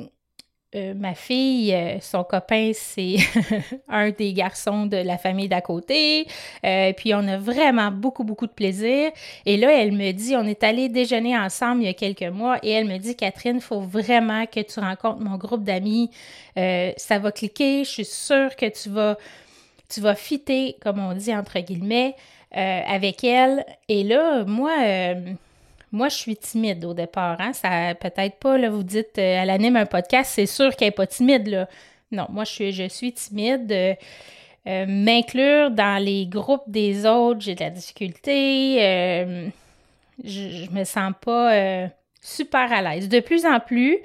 euh, 0.76 0.94
ma 0.94 1.16
fille, 1.16 1.74
euh, 1.74 1.98
son 2.02 2.26
copain, 2.26 2.72
c'est 2.74 3.16
un 3.88 4.12
des 4.12 4.34
garçons 4.34 4.86
de 4.86 4.98
la 4.98 5.18
famille 5.18 5.48
d'à 5.48 5.62
côté. 5.62 6.28
Euh, 6.66 6.92
puis 6.92 7.14
on 7.16 7.26
a 7.26 7.38
vraiment 7.38 7.90
beaucoup, 7.90 8.26
beaucoup 8.26 8.48
de 8.48 8.52
plaisir. 8.52 9.12
Et 9.46 9.56
là, 9.56 9.72
elle 9.72 9.94
me 9.94 10.12
dit, 10.12 10.36
on 10.36 10.44
est 10.44 10.64
allé 10.66 10.90
déjeuner 10.90 11.38
ensemble 11.38 11.84
il 11.84 11.86
y 11.86 11.90
a 11.90 11.94
quelques 11.94 12.24
mois 12.24 12.58
et 12.64 12.72
elle 12.72 12.86
me 12.86 12.98
dit, 12.98 13.16
Catherine, 13.16 13.58
il 13.58 13.62
faut 13.62 13.80
vraiment 13.80 14.46
que 14.46 14.60
tu 14.60 14.82
rencontres 14.82 15.22
mon 15.22 15.38
groupe 15.38 15.64
d'amis. 15.64 16.12
ça 16.56 17.20
va 17.20 17.32
cliquer. 17.32 17.86
Je 17.86 17.90
suis 17.90 18.06
sûre 18.06 18.54
que 18.58 18.66
tu 18.66 18.90
vas, 18.90 19.18
tu 19.88 20.02
vas 20.02 20.16
fitter, 20.16 20.76
comme 20.82 21.00
on 21.00 21.14
dit 21.14 21.34
entre 21.34 21.60
guillemets, 21.60 22.16
avec 22.52 23.24
elle. 23.24 23.66
Et 23.88 24.04
là, 24.04 24.44
moi 24.44 24.74
moi, 25.98 26.10
je 26.10 26.16
suis 26.16 26.38
timide 26.38 26.86
au 26.86 26.94
départ. 26.94 27.42
Hein? 27.42 27.54
Ça 27.54 27.96
peut-être 27.96 28.38
pas, 28.38 28.58
là, 28.58 28.70
vous 28.70 28.84
dites, 28.84 29.18
euh, 29.18 29.42
elle 29.42 29.50
anime 29.50 29.76
un 29.76 29.86
podcast, 29.88 30.32
c'est 30.36 30.46
sûr 30.46 30.76
qu'elle 30.76 30.90
n'est 30.90 30.92
pas 30.92 31.08
timide. 31.08 31.48
Là. 31.48 31.68
Non, 32.12 32.28
moi, 32.30 32.44
je 32.44 32.52
suis, 32.52 32.72
je 32.72 32.88
suis 32.88 33.12
timide. 33.14 33.72
Euh, 33.72 33.96
euh, 34.68 34.86
m'inclure 34.88 35.72
dans 35.72 36.02
les 36.04 36.28
groupes 36.28 36.66
des 36.68 37.06
autres, 37.06 37.42
j'ai 37.42 37.56
de 37.56 37.62
la 37.62 37.70
difficulté. 37.70 38.76
je, 40.24 40.30
je 40.30 40.72
me 40.72 40.84
sens 40.84 41.14
pas 41.22 41.90
super 42.22 42.72
à 42.72 42.82
l'aise. 42.82 43.10
De 43.10 43.20
plus 43.20 43.46
en 43.46 43.60
plus, 43.60 43.98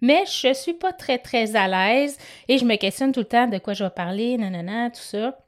mais 0.00 0.24
je 0.26 0.52
suis 0.54 0.72
pas 0.74 0.92
très, 0.92 1.18
très 1.18 1.54
à 1.54 1.68
l'aise 1.68 2.18
et 2.48 2.58
je 2.58 2.64
me 2.64 2.76
questionne 2.76 3.12
tout 3.12 3.20
le 3.20 3.26
temps 3.26 3.46
de 3.46 3.58
quoi 3.58 3.74
je 3.74 3.84
vais 3.84 3.90
parler, 3.90 4.36
nanana, 4.38 4.90
tout 4.90 5.00
ça. 5.00 5.38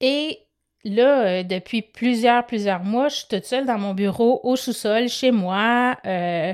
Et 0.00 0.45
là, 0.90 1.22
euh, 1.22 1.42
depuis 1.42 1.82
plusieurs, 1.82 2.46
plusieurs 2.46 2.82
mois, 2.82 3.08
je 3.08 3.16
suis 3.16 3.28
toute 3.28 3.44
seule 3.44 3.66
dans 3.66 3.78
mon 3.78 3.94
bureau, 3.94 4.40
au 4.42 4.56
sous-sol, 4.56 5.08
chez 5.08 5.30
moi. 5.30 5.96
Euh, 6.06 6.52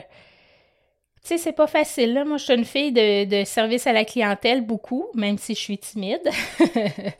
tu 1.22 1.28
sais, 1.28 1.38
c'est 1.38 1.52
pas 1.52 1.66
facile. 1.66 2.22
Moi, 2.26 2.36
je 2.36 2.44
suis 2.44 2.54
une 2.54 2.64
fille 2.64 2.92
de, 2.92 3.44
service 3.44 3.86
à 3.86 3.92
la 3.92 4.04
clientèle, 4.04 4.62
beaucoup, 4.62 5.06
même 5.14 5.38
si 5.38 5.54
je 5.54 5.60
suis 5.60 5.78
timide. 5.78 6.28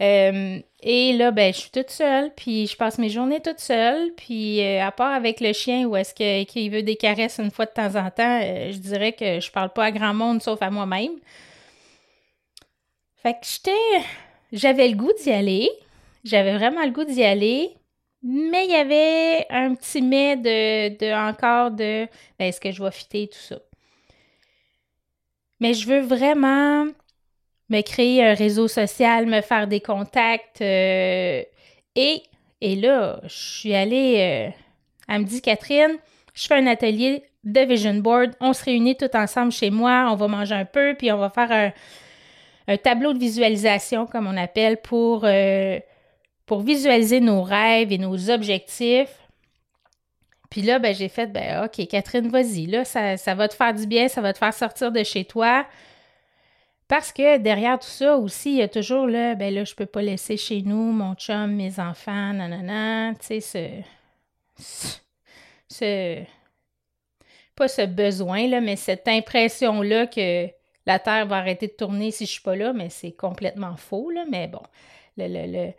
Euh, 0.00 0.58
et 0.82 1.12
là, 1.12 1.30
ben, 1.30 1.54
je 1.54 1.60
suis 1.60 1.70
toute 1.70 1.90
seule, 1.90 2.32
puis 2.34 2.66
je 2.66 2.76
passe 2.76 2.98
mes 2.98 3.08
journées 3.08 3.38
toute 3.38 3.60
seule. 3.60 4.10
Puis, 4.16 4.60
à 4.60 4.90
part 4.90 5.12
avec 5.12 5.40
le 5.40 5.52
chien, 5.52 5.86
où 5.86 5.94
est-ce 5.94 6.12
qu'il 6.12 6.70
veut 6.72 6.82
des 6.82 6.96
caresses 6.96 7.38
une 7.38 7.52
fois 7.52 7.66
de 7.66 7.70
temps 7.70 7.94
en 7.94 8.10
temps, 8.10 8.40
je 8.40 8.78
dirais 8.78 9.12
que 9.12 9.38
je 9.38 9.52
parle 9.52 9.72
pas 9.72 9.84
à 9.84 9.90
grand 9.92 10.12
monde, 10.12 10.42
sauf 10.42 10.60
à 10.60 10.70
moi-même. 10.70 11.12
Fait 13.22 13.34
que 13.34 13.46
j'étais... 13.46 14.04
J'avais 14.52 14.88
le 14.88 14.96
goût 14.96 15.12
d'y 15.22 15.30
aller. 15.30 15.70
J'avais 16.24 16.56
vraiment 16.56 16.84
le 16.84 16.90
goût 16.90 17.04
d'y 17.04 17.24
aller, 17.24 17.76
mais 18.22 18.66
il 18.66 18.70
y 18.70 18.76
avait 18.76 19.46
un 19.50 19.74
petit 19.74 20.00
mais 20.00 20.36
de, 20.36 21.28
encore 21.28 21.70
de 21.72 22.06
ben, 22.38 22.46
est-ce 22.46 22.60
que 22.60 22.70
je 22.70 22.82
vais 22.82 22.90
fitter 22.90 23.28
tout 23.28 23.38
ça. 23.38 23.58
Mais 25.60 25.74
je 25.74 25.86
veux 25.88 26.00
vraiment 26.00 26.86
me 27.68 27.80
créer 27.82 28.24
un 28.24 28.34
réseau 28.34 28.68
social, 28.68 29.26
me 29.26 29.40
faire 29.40 29.66
des 29.66 29.80
contacts. 29.80 30.60
Euh, 30.60 31.42
et, 31.96 32.22
et 32.60 32.76
là, 32.76 33.20
je 33.24 33.34
suis 33.34 33.74
allée. 33.74 34.50
Euh, 34.50 34.56
elle 35.08 35.20
me 35.20 35.24
dit 35.24 35.40
Catherine, 35.40 35.98
je 36.34 36.46
fais 36.46 36.54
un 36.54 36.66
atelier 36.66 37.24
de 37.44 37.60
Vision 37.60 37.94
Board. 37.94 38.32
On 38.40 38.52
se 38.52 38.64
réunit 38.64 38.96
tout 38.96 39.14
ensemble 39.14 39.52
chez 39.52 39.70
moi, 39.70 40.08
on 40.10 40.14
va 40.14 40.28
manger 40.28 40.54
un 40.54 40.64
peu, 40.64 40.94
puis 40.96 41.10
on 41.10 41.18
va 41.18 41.30
faire 41.30 41.50
un, 41.50 41.72
un 42.68 42.76
tableau 42.76 43.12
de 43.12 43.18
visualisation, 43.18 44.06
comme 44.06 44.26
on 44.26 44.36
appelle, 44.36 44.76
pour 44.78 45.24
euh, 45.24 45.78
pour 46.52 46.60
visualiser 46.60 47.20
nos 47.20 47.42
rêves 47.42 47.92
et 47.92 47.96
nos 47.96 48.28
objectifs. 48.28 49.18
Puis 50.50 50.60
là, 50.60 50.78
ben, 50.78 50.94
j'ai 50.94 51.08
fait, 51.08 51.26
ben, 51.28 51.64
OK, 51.64 51.88
Catherine, 51.88 52.28
vas-y, 52.28 52.66
là, 52.66 52.84
ça, 52.84 53.34
va 53.34 53.48
te 53.48 53.54
faire 53.54 53.72
du 53.72 53.86
bien, 53.86 54.06
ça 54.08 54.20
va 54.20 54.34
te 54.34 54.38
faire 54.38 54.52
sortir 54.52 54.92
de 54.92 55.02
chez 55.02 55.24
toi. 55.24 55.66
Parce 56.88 57.10
que 57.10 57.38
derrière 57.38 57.78
tout 57.78 57.88
ça 57.88 58.18
aussi, 58.18 58.50
il 58.50 58.56
y 58.58 58.62
a 58.62 58.68
toujours 58.68 59.06
là, 59.06 59.34
ben 59.34 59.54
là, 59.54 59.64
je 59.64 59.74
peux 59.74 59.86
pas 59.86 60.02
laisser 60.02 60.36
chez 60.36 60.60
nous 60.60 60.92
mon 60.92 61.14
chum, 61.14 61.54
mes 61.54 61.80
enfants, 61.80 62.34
nanana, 62.34 63.14
tu 63.14 63.40
sais, 63.40 63.82
ce, 64.58 64.92
ce, 65.70 66.22
pas 67.56 67.68
ce 67.68 67.86
besoin, 67.86 68.46
là, 68.46 68.60
mais 68.60 68.76
cette 68.76 69.08
impression-là 69.08 70.06
que 70.06 70.48
la 70.84 70.98
Terre 70.98 71.24
va 71.24 71.36
arrêter 71.36 71.68
de 71.68 71.72
tourner 71.72 72.10
si 72.10 72.26
je 72.26 72.32
suis 72.32 72.42
pas 72.42 72.56
là, 72.56 72.74
mais 72.74 72.90
c'est 72.90 73.12
complètement 73.12 73.78
faux, 73.78 74.10
là, 74.10 74.26
mais 74.30 74.48
bon, 74.48 74.62
le, 75.16 75.28
le 75.28 75.46
le 75.46 75.72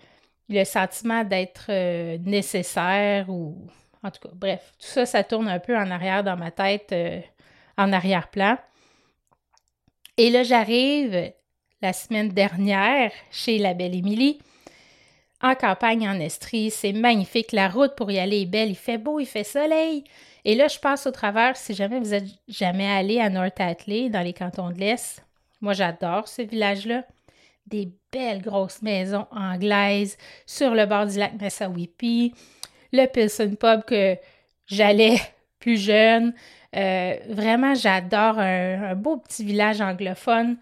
sentiment 0.64 1.24
d'être 1.24 1.68
euh, 1.70 2.18
nécessaire 2.20 3.30
ou 3.30 3.68
en 4.04 4.12
tout 4.12 4.20
cas, 4.28 4.34
bref, 4.34 4.74
tout 4.80 4.88
ça, 4.88 5.06
ça 5.06 5.24
tourne 5.24 5.48
un 5.48 5.60
peu 5.60 5.78
en 5.78 5.90
arrière 5.90 6.24
dans 6.24 6.36
ma 6.36 6.52
tête, 6.52 6.92
euh, 6.92 7.22
en 7.78 7.94
arrière-plan. 7.94 8.58
Et 10.18 10.30
là, 10.30 10.44
j'arrive 10.44 11.32
la 11.82 11.94
semaine 11.94 12.30
dernière 12.30 13.12
chez 13.32 13.58
la 13.58 13.74
belle 13.74 13.96
Émilie, 13.96 14.40
en 15.42 15.56
campagne 15.56 16.08
en 16.08 16.20
Estrie. 16.20 16.70
C'est 16.70 16.94
magnifique. 16.94 17.52
La 17.52 17.70
route 17.70 17.96
pour 17.96 18.12
y 18.12 18.20
aller 18.20 18.42
est 18.42 18.46
belle. 18.46 18.70
Il 18.70 18.76
fait 18.76 18.98
beau, 18.98 19.20
il 19.20 19.26
fait 19.26 19.44
soleil. 19.44 20.04
Et 20.46 20.56
là, 20.56 20.68
je 20.68 20.80
passe 20.80 21.08
au 21.08 21.12
travers. 21.12 21.56
Si 21.58 21.74
jamais 21.74 22.00
vous 22.00 22.14
êtes 22.14 22.28
jamais 22.48 22.90
allé 22.90 23.20
à 23.20 23.30
North 23.30 23.60
Atley, 23.60 24.10
dans 24.10 24.22
les 24.22 24.34
cantons 24.34 24.70
de 24.70 24.80
l'Est, 24.80 25.24
moi, 25.62 25.74
j'adore 25.74 26.28
ce 26.28 26.42
village-là. 26.42 27.04
Des 27.68 27.92
belles 28.12 28.42
grosses 28.42 28.82
maisons 28.82 29.26
anglaises 29.32 30.18
sur 30.46 30.74
le 30.74 30.86
bord 30.86 31.06
du 31.06 31.18
lac 31.18 31.40
Massawippi, 31.40 32.34
le 32.92 33.06
Pilson 33.08 33.56
Pub 33.60 33.84
que 33.86 34.18
j'allais 34.68 35.18
plus 35.60 35.78
jeune. 35.78 36.34
Euh, 36.76 37.16
vraiment, 37.30 37.76
j'adore 37.76 38.40
un, 38.40 38.96
beau 38.96 39.18
petit 39.18 39.44
village 39.44 39.82
anglophone. 39.82 40.58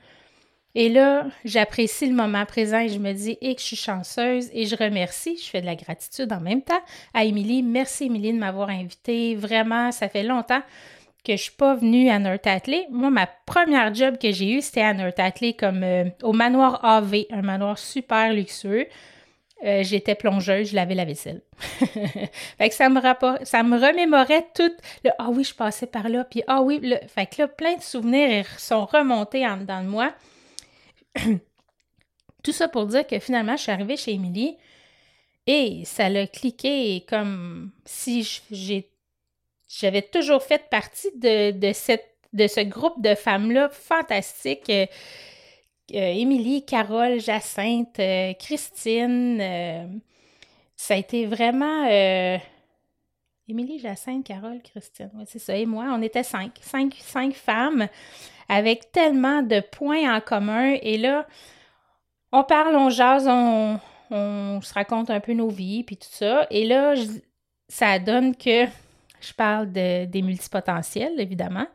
Et 0.73 0.87
là, 0.87 1.25
j'apprécie 1.43 2.07
le 2.07 2.15
moment 2.15 2.45
présent 2.45 2.79
et 2.79 2.87
je 2.87 2.99
me 2.99 3.11
dis 3.11 3.37
et 3.41 3.55
que 3.55 3.61
je 3.61 3.65
suis 3.67 3.75
chanceuse 3.75 4.49
et 4.53 4.65
je 4.65 4.75
remercie, 4.77 5.37
je 5.37 5.49
fais 5.49 5.59
de 5.59 5.65
la 5.65 5.75
gratitude 5.75 6.31
en 6.31 6.39
même 6.39 6.61
temps 6.61 6.81
à 7.13 7.25
Émilie. 7.25 7.61
Merci 7.61 8.05
Émilie 8.05 8.31
de 8.31 8.37
m'avoir 8.37 8.69
invitée. 8.69 9.35
Vraiment, 9.35 9.91
ça 9.91 10.07
fait 10.07 10.23
longtemps 10.23 10.61
que 11.23 11.33
je 11.33 11.43
suis 11.43 11.51
pas 11.51 11.75
venue 11.75 12.09
à 12.09 12.19
North 12.19 12.47
Atlee. 12.47 12.85
Moi, 12.89 13.09
ma 13.09 13.27
première 13.27 13.93
job 13.93 14.17
que 14.17 14.31
j'ai 14.31 14.53
eue, 14.53 14.61
c'était 14.61 14.81
à 14.81 14.93
North 14.93 15.19
Atlee 15.19 15.55
comme 15.55 15.83
euh, 15.83 16.05
au 16.23 16.33
manoir 16.33 16.83
AV, 16.83 17.25
un 17.31 17.41
manoir 17.41 17.77
super 17.77 18.33
luxueux. 18.33 18.87
Euh, 19.63 19.83
j'étais 19.83 20.15
plongeuse, 20.15 20.71
je 20.71 20.75
lavais 20.75 20.95
la 20.95 21.05
vaisselle. 21.05 21.41
fait 21.59 22.69
que 22.69 22.73
ça 22.73 22.89
me, 22.89 22.99
ça 23.43 23.61
me 23.61 23.77
remémorait 23.77 24.47
tout 24.55 24.71
le 25.03 25.11
Ah 25.19 25.29
oui, 25.29 25.43
je 25.43 25.53
passais 25.53 25.85
par 25.85 26.09
là, 26.09 26.23
puis 26.23 26.41
Ah 26.47 26.63
oui, 26.63 26.79
le... 26.81 26.97
fait 27.07 27.27
que 27.27 27.43
là, 27.43 27.47
plein 27.47 27.75
de 27.75 27.81
souvenirs 27.81 28.47
sont 28.59 28.85
remontés 28.85 29.45
en 29.47 29.57
dedans 29.57 29.83
de 29.83 29.87
moi. 29.87 30.13
tout 32.43 32.51
ça 32.51 32.67
pour 32.67 32.87
dire 32.87 33.05
que 33.05 33.19
finalement, 33.19 33.55
je 33.55 33.63
suis 33.63 33.71
arrivée 33.71 33.97
chez 33.97 34.13
Émilie 34.13 34.57
et 35.45 35.83
ça 35.85 36.09
l'a 36.09 36.25
cliqué 36.25 37.05
comme 37.07 37.71
si 37.85 38.23
j'avais 39.79 40.01
toujours 40.01 40.43
fait 40.43 40.69
partie 40.69 41.09
de, 41.15 41.71
cette, 41.73 42.15
de 42.33 42.47
ce 42.47 42.61
groupe 42.61 43.01
de 43.01 43.15
femmes-là 43.15 43.69
fantastiques. 43.69 44.69
Euh, 44.69 44.85
euh, 45.93 46.13
Émilie, 46.13 46.65
Carole, 46.65 47.19
Jacinthe, 47.19 47.99
euh, 47.99 48.33
Christine. 48.33 50.01
Ça 50.75 50.95
a 50.95 50.97
été 50.97 51.25
vraiment. 51.25 51.85
Émilie, 53.47 53.79
Jacinthe, 53.79 54.25
Carole, 54.25 54.61
Christine. 54.61 55.11
Oui, 55.15 55.23
c'est 55.27 55.39
ça. 55.39 55.55
Et 55.55 55.65
moi, 55.65 55.85
on 55.89 56.01
était 56.01 56.23
cinq. 56.23 56.53
cinq. 56.61 56.95
Cinq 56.99 57.33
femmes 57.33 57.87
avec 58.49 58.91
tellement 58.91 59.41
de 59.41 59.61
points 59.61 60.13
en 60.13 60.19
commun. 60.19 60.75
Et 60.81 60.97
là, 60.97 61.25
on 62.31 62.43
parle, 62.43 62.75
on 62.75 62.89
jase, 62.89 63.27
on, 63.27 63.79
se 64.61 64.73
raconte 64.73 65.09
un 65.09 65.21
peu 65.21 65.33
nos 65.33 65.49
vies, 65.49 65.83
puis 65.83 65.95
tout 65.95 66.09
ça. 66.09 66.47
Et 66.49 66.65
là, 66.65 66.95
ça 67.69 67.99
donne 67.99 68.35
que 68.35 68.65
je 69.21 69.33
parle 69.33 69.71
de, 69.71 70.05
des 70.05 70.21
multipotentiels, 70.21 71.19
évidemment. 71.19 71.67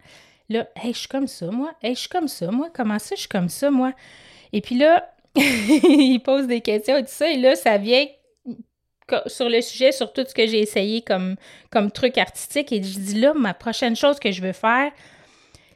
Là, 0.48 0.66
je 0.84 0.92
suis 0.92 1.08
comme 1.08 1.26
ça, 1.26 1.50
moi. 1.50 1.72
Je 1.82 1.94
suis 1.94 2.08
comme 2.08 2.28
ça, 2.28 2.50
moi. 2.50 2.68
Comment 2.72 2.98
ça, 2.98 3.14
je 3.14 3.20
suis 3.20 3.28
comme 3.28 3.48
ça, 3.48 3.70
moi? 3.70 3.92
Et 4.52 4.60
puis 4.60 4.76
là, 4.76 5.12
il 5.36 6.20
pose 6.24 6.46
des 6.46 6.60
questions 6.60 6.96
et 6.96 7.02
tout 7.02 7.10
ça. 7.10 7.30
Et 7.30 7.36
là, 7.36 7.56
ça 7.56 7.78
vient 7.78 8.06
sur 9.26 9.48
le 9.48 9.60
sujet, 9.60 9.92
sur 9.92 10.12
tout 10.12 10.24
ce 10.26 10.34
que 10.34 10.46
j'ai 10.46 10.60
essayé 10.60 11.02
comme, 11.02 11.36
comme 11.70 11.90
truc 11.90 12.18
artistique. 12.18 12.72
Et 12.72 12.82
je 12.82 12.98
dis 12.98 13.20
là, 13.20 13.34
ma 13.34 13.54
prochaine 13.54 13.96
chose 13.96 14.18
que 14.18 14.32
je 14.32 14.42
veux 14.42 14.52
faire, 14.52 14.90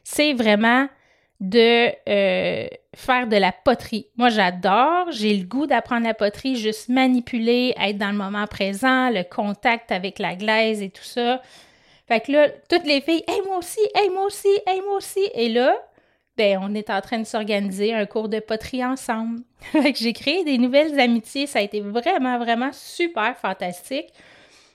c'est 0.03 0.33
vraiment 0.33 0.87
de 1.39 1.89
euh, 2.09 2.67
faire 2.95 3.27
de 3.27 3.37
la 3.37 3.51
poterie. 3.51 4.07
Moi, 4.17 4.29
j'adore, 4.29 5.11
j'ai 5.11 5.35
le 5.35 5.45
goût 5.45 5.65
d'apprendre 5.65 6.05
la 6.05 6.13
poterie, 6.13 6.55
juste 6.55 6.89
manipuler, 6.89 7.73
être 7.79 7.97
dans 7.97 8.11
le 8.11 8.17
moment 8.17 8.47
présent, 8.47 9.09
le 9.09 9.23
contact 9.23 9.91
avec 9.91 10.19
la 10.19 10.35
glaise 10.35 10.81
et 10.81 10.89
tout 10.89 11.03
ça. 11.03 11.41
Fait 12.07 12.19
que 12.19 12.31
là, 12.31 12.49
toutes 12.69 12.85
les 12.85 12.99
filles, 12.99 13.23
hey, 13.27 13.41
moi 13.45 13.57
aussi, 13.57 13.79
hey, 13.95 14.09
moi 14.09 14.25
aussi, 14.25 14.49
hey, 14.67 14.81
moi 14.81 14.97
aussi. 14.97 15.25
Et 15.33 15.47
là, 15.47 15.73
ben, 16.35 16.59
on 16.61 16.73
est 16.73 16.89
en 16.89 16.99
train 16.99 17.19
de 17.19 17.23
s'organiser 17.23 17.93
un 17.93 18.05
cours 18.05 18.27
de 18.27 18.39
poterie 18.39 18.83
ensemble. 18.83 19.39
fait 19.59 19.93
que 19.93 19.99
j'ai 19.99 20.11
créé 20.11 20.43
des 20.43 20.57
nouvelles 20.57 20.99
amitiés. 20.99 21.47
Ça 21.47 21.59
a 21.59 21.61
été 21.61 21.79
vraiment, 21.79 22.37
vraiment 22.39 22.71
super 22.73 23.37
fantastique. 23.37 24.07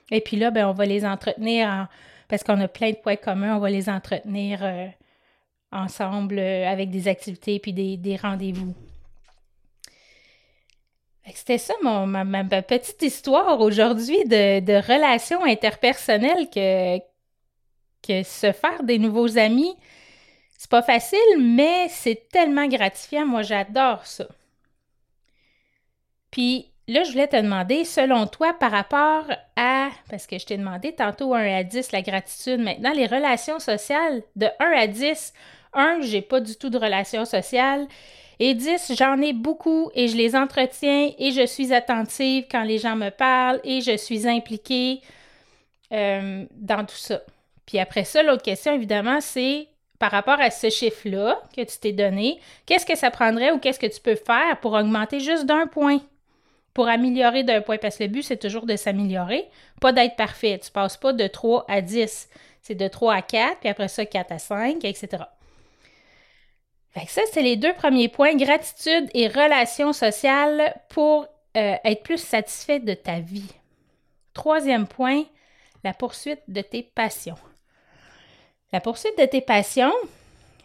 Et 0.09 0.21
puis 0.21 0.37
là, 0.37 0.49
ben, 0.49 0.67
on 0.67 0.73
va 0.73 0.85
les 0.85 1.05
entretenir 1.05 1.87
parce 2.27 2.43
qu'on 2.43 2.59
a 2.61 2.67
plein 2.67 2.91
de 2.91 2.95
points 2.95 3.15
communs. 3.15 3.55
On 3.55 3.59
va 3.59 3.69
les 3.69 3.89
entretenir 3.89 4.59
euh, 4.63 4.87
ensemble 5.71 6.39
euh, 6.39 6.67
avec 6.67 6.89
des 6.89 7.07
activités 7.07 7.59
puis 7.59 7.73
des, 7.73 8.15
rendez-vous. 8.15 8.73
C'était 11.33 11.57
ça 11.57 11.73
mon, 11.83 12.07
ma, 12.07 12.43
petite 12.61 13.01
histoire 13.01 13.59
aujourd'hui 13.59 14.23
de, 14.25 14.61
de 14.61 14.73
relations 14.73 15.43
interpersonnelles 15.43 16.49
que, 16.49 16.99
que 18.01 18.23
se 18.23 18.53
faire 18.53 18.83
des 18.83 18.97
nouveaux 18.97 19.37
amis, 19.37 19.75
c'est 20.57 20.71
pas 20.71 20.81
facile, 20.81 21.19
mais 21.39 21.87
c'est 21.89 22.29
tellement 22.29 22.67
gratifiant. 22.67 23.25
Moi, 23.25 23.43
j'adore 23.43 24.05
ça. 24.05 24.25
Puis 26.31 26.71
là, 26.87 27.03
je 27.03 27.11
voulais 27.11 27.27
te 27.27 27.39
demander, 27.39 27.85
selon 27.85 28.25
toi, 28.25 28.53
par 28.53 28.71
rapport 28.71 29.25
à, 29.55 29.89
parce 30.09 30.25
que 30.25 30.39
je 30.39 30.45
t'ai 30.45 30.57
demandé 30.57 30.93
tantôt 30.93 31.35
1 31.35 31.57
à 31.57 31.63
10, 31.63 31.91
la 31.91 32.01
gratitude, 32.01 32.59
maintenant, 32.59 32.91
les 32.91 33.05
relations 33.05 33.59
sociales, 33.59 34.23
de 34.35 34.47
1 34.59 34.65
à 34.71 34.87
10, 34.87 35.33
1, 35.73 36.01
j'ai 36.01 36.21
pas 36.21 36.39
du 36.39 36.55
tout 36.55 36.69
de 36.69 36.77
relations 36.77 37.25
sociales. 37.25 37.87
Et 38.39 38.53
10, 38.53 38.93
j'en 38.97 39.19
ai 39.21 39.33
beaucoup 39.33 39.89
et 39.95 40.07
je 40.07 40.15
les 40.15 40.35
entretiens 40.35 41.11
et 41.17 41.31
je 41.31 41.45
suis 41.45 41.73
attentive 41.73 42.45
quand 42.49 42.63
les 42.63 42.77
gens 42.77 42.95
me 42.95 43.09
parlent 43.09 43.59
et 43.63 43.81
je 43.81 43.97
suis 43.97 44.27
impliquée 44.27 45.01
euh, 45.91 46.45
dans 46.51 46.85
tout 46.85 46.95
ça. 46.95 47.21
Puis 47.65 47.79
après 47.79 48.03
ça, 48.03 48.21
l'autre 48.21 48.43
question, 48.43 48.73
évidemment, 48.73 49.21
c'est 49.21 49.67
par 49.99 50.11
rapport 50.11 50.39
à 50.39 50.51
ce 50.51 50.69
chiffre-là 50.69 51.41
que 51.55 51.61
tu 51.61 51.79
t'es 51.79 51.91
donné, 51.91 52.39
qu'est-ce 52.65 52.85
que 52.85 52.95
ça 52.95 53.09
prendrait 53.09 53.51
ou 53.51 53.59
qu'est-ce 53.59 53.79
que 53.79 53.87
tu 53.87 53.99
peux 53.99 54.15
faire 54.15 54.59
pour 54.61 54.73
augmenter 54.73 55.19
juste 55.19 55.45
d'un 55.45 55.65
point? 55.65 55.99
Pour 56.75 56.87
améliorer 56.87 57.43
d'un 57.43 57.61
point, 57.61 57.77
parce 57.77 57.97
que 57.97 58.03
le 58.03 58.09
but, 58.09 58.21
c'est 58.21 58.37
toujours 58.37 58.67
de 58.67 58.75
s'améliorer, 58.75 59.49
pas 59.81 59.91
d'être 59.91 60.15
parfait. 60.15 60.59
Tu 60.63 60.69
passes 60.69 60.97
pas 60.97 61.11
de 61.11 61.25
3 61.25 61.65
à 61.67 61.81
10. 61.81 62.29
C'est 62.61 62.75
de 62.75 62.87
3 62.87 63.15
à 63.15 63.21
4, 63.23 63.59
puis 63.61 63.69
après 63.69 63.87
ça, 63.87 64.05
4 64.05 64.31
à 64.31 64.37
5, 64.37 64.85
etc. 64.85 65.23
Fait 66.97 67.05
ça, 67.07 67.21
c'est 67.31 67.43
les 67.43 67.57
deux 67.57 67.73
premiers 67.73 68.07
points, 68.07 68.35
gratitude 68.35 69.09
et 69.13 69.27
relations 69.27 69.93
sociales 69.93 70.75
pour 70.89 71.27
euh, 71.55 71.75
être 71.83 72.01
plus 72.01 72.17
satisfait 72.17 72.79
de 72.79 72.93
ta 72.95 73.19
vie. 73.19 73.53
Troisième 74.33 74.87
point, 74.87 75.23
la 75.83 75.93
poursuite 75.93 76.41
de 76.47 76.61
tes 76.61 76.81
passions. 76.81 77.37
La 78.73 78.81
poursuite 78.81 79.17
de 79.17 79.25
tes 79.25 79.41
passions, 79.41 79.93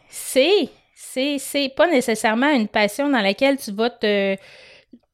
c'est, 0.08 0.70
c'est, 0.94 1.38
c'est 1.38 1.68
pas 1.68 1.86
nécessairement 1.88 2.50
une 2.50 2.68
passion 2.68 3.10
dans 3.10 3.20
laquelle 3.20 3.58
tu 3.58 3.70
vas 3.72 3.90
te 3.90 4.36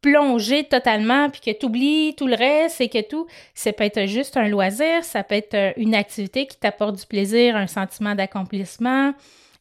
plonger 0.01 0.65
totalement 0.65 1.31
puis 1.31 1.41
que 1.41 1.59
tu 1.59 1.67
oublies 1.67 2.15
tout 2.17 2.29
le 2.29 2.37
reste 2.37 2.81
et 2.81 2.89
que 2.89 3.01
tout. 3.01 3.27
Ça 3.55 3.73
peut 3.73 3.85
être 3.85 4.07
juste 4.07 4.37
un 4.37 4.47
loisir, 4.47 5.03
ça 5.03 5.25
peut 5.25 5.35
être 5.35 5.73
une 5.77 5.97
activité 5.97 6.47
qui 6.47 6.57
t'apporte 6.57 6.95
du 6.95 7.07
plaisir, 7.07 7.57
un 7.57 7.67
sentiment 7.67 8.15
d'accomplissement. 8.15 9.15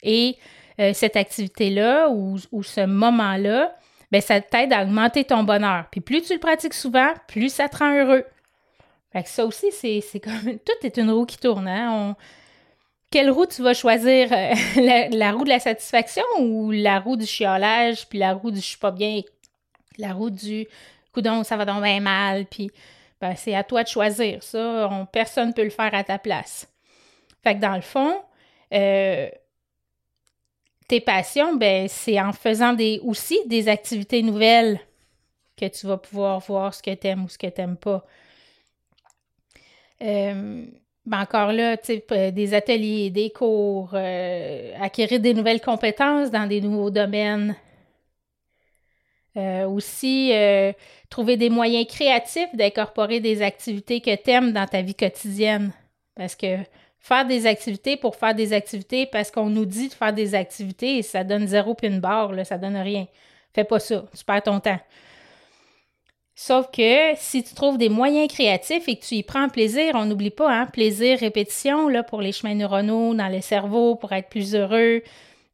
Et 0.04 0.38
euh, 0.80 0.94
cette 0.94 1.16
activité-là 1.16 2.10
ou, 2.10 2.38
ou, 2.52 2.64
ce 2.64 2.86
moment-là, 2.86 3.76
ben, 4.12 4.22
ça 4.22 4.42
t'aide 4.42 4.74
à 4.74 4.84
augmenter 4.84 5.24
ton 5.24 5.44
bonheur. 5.44 5.86
Puis 5.92 6.02
plus 6.02 6.22
tu 6.22 6.34
le 6.34 6.40
pratiques 6.40 6.74
souvent, 6.74 7.14
plus 7.28 7.50
ça 7.50 7.68
te 7.68 7.78
rend 7.78 7.94
heureux. 7.94 8.26
Fait 9.12 9.24
que 9.24 9.30
ça 9.30 9.46
aussi, 9.46 9.72
c'est, 9.72 10.20
comme. 10.20 10.60
Tout 10.60 10.86
est 10.86 10.98
une 10.98 11.12
roue 11.12 11.26
qui 11.26 11.38
tourne. 11.38 11.68
Hein? 11.68 11.92
On, 11.92 12.16
quelle 13.10 13.32
roue 13.32 13.46
tu 13.46 13.62
vas 13.62 13.74
choisir? 13.74 14.32
Euh, 14.32 14.54
la, 15.12 15.32
roue 15.32 15.44
de 15.44 15.50
la 15.50 15.60
satisfaction 15.60 16.24
ou 16.40 16.72
la 16.72 17.00
roue 17.00 17.16
du 17.16 17.26
chiolage, 17.26 18.08
puis 18.08 18.20
la 18.20 18.34
roue 18.34 18.52
du 18.52 18.60
je 18.60 18.66
suis 18.66 18.78
pas 18.78 18.92
bien, 18.92 19.22
la 19.98 20.14
roue 20.14 20.30
du 20.30 20.68
coudon, 21.14 21.44
ça 21.44 21.58
va 21.58 21.66
donc 21.66 21.82
bien 21.82 22.00
mal, 22.00 22.46
puis 22.46 22.70
ben, 23.20 23.36
c'est 23.36 23.56
à 23.56 23.64
toi 23.64 23.84
de 23.84 23.88
choisir. 23.88 24.44
Ça, 24.44 25.08
personne 25.12 25.50
ne 25.50 25.54
peut 25.54 25.64
le 25.64 25.70
faire 25.70 25.94
à 25.94 26.04
ta 26.04 26.20
place. 26.20 26.68
Fait 27.44 27.56
que 27.56 27.60
dans 27.60 27.76
le 27.76 27.82
fond, 27.82 28.22
euh, 28.74 29.30
tes 30.88 31.02
passions, 31.02 31.56
ben, 31.56 31.88
c'est 31.88 32.20
en 32.20 32.34
faisant 32.34 32.74
des, 32.74 33.00
aussi 33.04 33.40
des 33.46 33.68
activités 33.68 34.24
nouvelles 34.24 34.80
que 35.58 35.66
tu 35.66 35.88
vas 35.88 35.98
pouvoir 35.98 36.40
voir 36.40 36.74
ce 36.74 36.82
que 36.82 36.94
tu 36.94 37.08
aimes 37.08 37.26
ou 37.26 37.30
ce 37.30 37.38
que 37.38 37.48
tu 37.48 37.62
n'aimes 37.62 37.78
pas. 37.78 38.06
Euh, 40.02 40.66
ben 41.06 41.22
encore 41.22 41.52
là, 41.52 41.78
des 42.32 42.54
ateliers, 42.54 43.10
des 43.10 43.32
cours, 43.32 43.92
euh, 43.94 44.74
acquérir 44.80 45.20
des 45.20 45.34
nouvelles 45.34 45.62
compétences 45.62 46.32
dans 46.32 46.48
des 46.48 46.62
nouveaux 46.62 46.90
domaines. 46.90 47.56
Euh, 49.38 49.68
aussi, 49.68 50.34
trouver 51.10 51.38
des 51.38 51.50
moyens 51.50 51.88
créatifs 51.88 52.54
d'incorporer 52.54 53.20
des 53.20 53.42
activités 53.42 54.02
que 54.02 54.16
tu 54.16 54.32
aimes 54.32 54.52
dans 54.52 54.66
ta 54.66 54.82
vie 54.82 54.96
quotidienne. 54.96 55.72
Parce 56.16 56.36
que 56.36 56.58
faire 57.00 57.26
des 57.26 57.46
activités 57.48 57.98
pour 57.98 58.16
faire 58.16 58.36
des 58.36 58.54
activités 58.54 59.06
parce 59.06 59.32
qu'on 59.32 59.50
nous 59.50 59.66
dit 59.66 59.90
de 59.90 59.94
faire 59.94 60.14
des 60.14 60.36
activités, 60.36 61.02
ça 61.02 61.24
donne 61.24 61.48
zéro 61.48 61.74
pin 61.74 61.98
barre, 61.98 62.34
là, 62.34 62.44
ça 62.44 62.58
donne 62.58 62.78
rien. 62.78 63.08
Fais 63.54 63.64
pas 63.64 63.80
ça, 63.80 64.06
tu 64.16 64.24
perds 64.24 64.44
ton 64.44 64.60
temps. 64.60 64.80
Sauf 66.40 66.70
que 66.70 67.16
si 67.16 67.44
tu 67.44 67.56
trouves 67.56 67.80
des 67.80 67.90
moyens 67.90 68.32
créatifs 68.32 68.88
et 68.88 68.96
que 68.96 69.04
tu 69.04 69.16
y 69.16 69.24
prends 69.24 69.50
plaisir, 69.50 69.94
on 69.96 70.06
n'oublie 70.06 70.30
pas, 70.30 70.52
hein, 70.54 70.68
plaisir, 70.68 71.18
répétition 71.18 71.88
là, 71.88 72.04
pour 72.04 72.22
les 72.22 72.32
chemins 72.32 72.54
neuronaux 72.54 73.16
dans 73.16 73.28
le 73.28 73.42
cerveau, 73.42 73.96
pour 73.96 74.12
être 74.12 74.30
plus 74.30 74.54
heureux. 74.54 75.02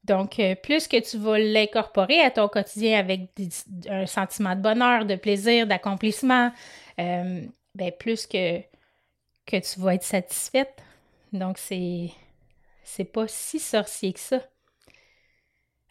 Donc, 0.04 0.40
euh, 0.40 0.56
plus 0.56 0.90
que 0.90 1.00
tu 1.00 1.18
vas 1.18 1.40
l'incorporer 1.40 2.20
à 2.20 2.32
ton 2.32 2.50
quotidien 2.50 3.00
avec 3.00 3.30
un 3.90 4.06
sentiment 4.06 4.56
de 4.56 4.62
bonheur, 4.62 5.06
de 5.06 5.16
plaisir, 5.16 5.68
d'accomplissement, 5.68 6.52
euh, 7.00 7.42
ben, 7.76 7.92
plus 7.98 8.28
que, 8.28 8.60
que 9.46 9.58
tu 9.58 9.80
vas 9.80 9.96
être 9.96 10.04
satisfaite. 10.04 10.84
Donc, 11.34 11.58
c'est, 11.58 12.12
c'est 12.84 13.04
pas 13.04 13.28
si 13.28 13.60
sorcier 13.60 14.14
que 14.14 14.20
ça. 14.20 14.40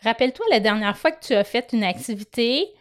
Rappelle-toi 0.02 0.46
la 0.50 0.60
dernière 0.60 0.96
fois 0.96 1.10
que 1.10 1.24
tu 1.24 1.34
as 1.34 1.44
fait 1.44 1.72
une 1.72 1.84
activité, 1.84 2.72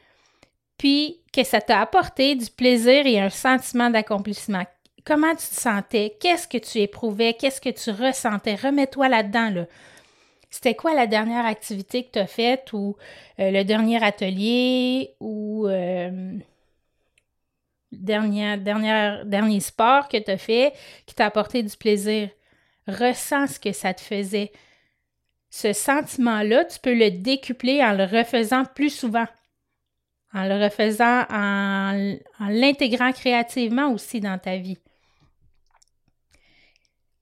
puis 0.77 1.21
que 1.33 1.43
ça 1.43 1.61
t'a 1.61 1.81
apporté 1.81 2.35
du 2.35 2.49
plaisir 2.49 3.05
et 3.05 3.19
un 3.19 3.29
sentiment 3.29 3.89
d'accomplissement. 3.89 4.63
Comment 5.05 5.31
tu 5.31 5.47
te 5.47 5.59
sentais? 5.59 6.17
Qu'est-ce 6.19 6.47
que 6.47 6.57
tu 6.57 6.79
éprouvais? 6.79 7.33
Qu'est-ce 7.33 7.61
que 7.61 7.69
tu 7.69 7.89
ressentais? 7.89 8.55
Remets-toi 8.55 9.09
là-dedans. 9.09 9.49
Là. 9.49 9.65
C'était 10.49 10.75
quoi 10.75 10.93
la 10.93 11.07
dernière 11.07 11.45
activité 11.45 12.03
que 12.03 12.11
tu 12.11 12.19
as 12.19 12.27
faite 12.27 12.73
ou 12.73 12.95
euh, 13.39 13.51
le 13.51 13.63
dernier 13.63 14.03
atelier 14.03 15.15
ou 15.19 15.67
euh, 15.67 16.37
dernier, 17.91 18.57
dernier 18.57 19.59
sport 19.59 20.07
que 20.07 20.17
tu 20.17 20.29
as 20.29 20.37
fait 20.37 20.73
qui 21.05 21.15
t'a 21.15 21.25
apporté 21.25 21.63
du 21.63 21.75
plaisir? 21.75 22.29
Ressens 22.87 23.55
ce 23.55 23.59
que 23.59 23.71
ça 23.71 23.93
te 23.93 24.01
faisait. 24.01 24.51
Ce 25.49 25.73
sentiment-là, 25.73 26.65
tu 26.65 26.79
peux 26.79 26.95
le 26.95 27.11
décupler 27.11 27.83
en 27.83 27.93
le 27.93 28.05
refaisant 28.05 28.63
plus 28.65 28.89
souvent, 28.89 29.27
en 30.33 30.43
le 30.43 30.63
refaisant, 30.63 31.25
en, 31.29 32.17
l'intégrant 32.49 33.11
créativement 33.11 33.91
aussi 33.91 34.19
dans 34.19 34.39
ta 34.39 34.57
vie 34.57 34.77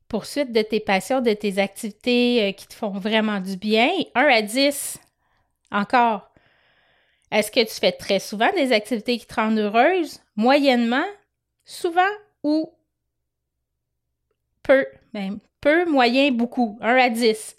poursuite 0.09 0.51
de 0.51 0.63
tes 0.63 0.81
passions, 0.81 1.21
de 1.21 1.33
tes 1.33 1.59
activités 1.59 2.49
euh, 2.49 2.51
qui 2.51 2.67
te 2.67 2.73
font 2.73 2.89
vraiment 2.89 3.39
du 3.39 3.55
bien. 3.55 3.89
1 4.15 4.21
à 4.25 4.41
10, 4.41 4.97
encore. 5.71 6.33
Est-ce 7.31 7.51
que 7.51 7.59
tu 7.59 7.75
fais 7.75 7.91
très 7.91 8.19
souvent 8.19 8.51
des 8.53 8.73
activités 8.73 9.19
qui 9.19 9.27
te 9.27 9.35
rendent 9.35 9.59
heureuse? 9.59 10.19
Moyennement? 10.35 11.05
Souvent? 11.63 12.01
Ou 12.43 12.73
peu? 14.63 14.85
Même 15.13 15.39
peu, 15.61 15.85
moyen, 15.85 16.31
beaucoup. 16.31 16.77
1 16.81 16.95
à 16.95 17.09
10. 17.09 17.55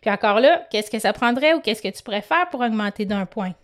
Puis 0.00 0.10
encore 0.10 0.40
là, 0.40 0.66
qu'est-ce 0.70 0.90
que 0.90 0.98
ça 0.98 1.12
prendrait 1.12 1.54
ou 1.54 1.60
qu'est-ce 1.60 1.82
que 1.82 1.88
tu 1.88 2.02
préfères 2.02 2.48
pour 2.50 2.60
augmenter 2.60 3.04
d'un 3.04 3.26
point? 3.26 3.54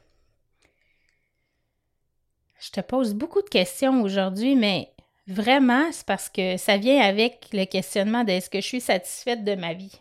Je 2.60 2.70
te 2.70 2.80
pose 2.80 3.14
beaucoup 3.14 3.42
de 3.42 3.48
questions 3.48 4.02
aujourd'hui, 4.02 4.56
mais 4.56 4.94
Vraiment, 5.26 5.90
c'est 5.90 6.06
parce 6.06 6.28
que 6.28 6.58
ça 6.58 6.76
vient 6.76 7.00
avec 7.00 7.48
le 7.52 7.64
questionnement 7.64 8.24
de 8.24 8.32
est-ce 8.32 8.50
que 8.50 8.60
je 8.60 8.66
suis 8.66 8.80
satisfaite 8.80 9.42
de 9.42 9.54
ma 9.54 9.72
vie? 9.72 10.00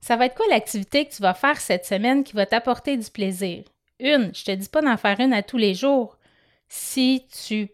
Ça 0.00 0.16
va 0.16 0.26
être 0.26 0.36
quoi 0.36 0.46
l'activité 0.48 1.04
que 1.04 1.14
tu 1.14 1.22
vas 1.22 1.34
faire 1.34 1.60
cette 1.60 1.84
semaine 1.84 2.22
qui 2.22 2.34
va 2.34 2.46
t'apporter 2.46 2.96
du 2.96 3.10
plaisir? 3.10 3.64
Une, 3.98 4.32
je 4.34 4.44
te 4.44 4.52
dis 4.52 4.68
pas 4.68 4.80
d'en 4.80 4.96
faire 4.96 5.18
une 5.18 5.32
à 5.32 5.42
tous 5.42 5.58
les 5.58 5.74
jours. 5.74 6.18
Si 6.68 7.26
tu 7.46 7.68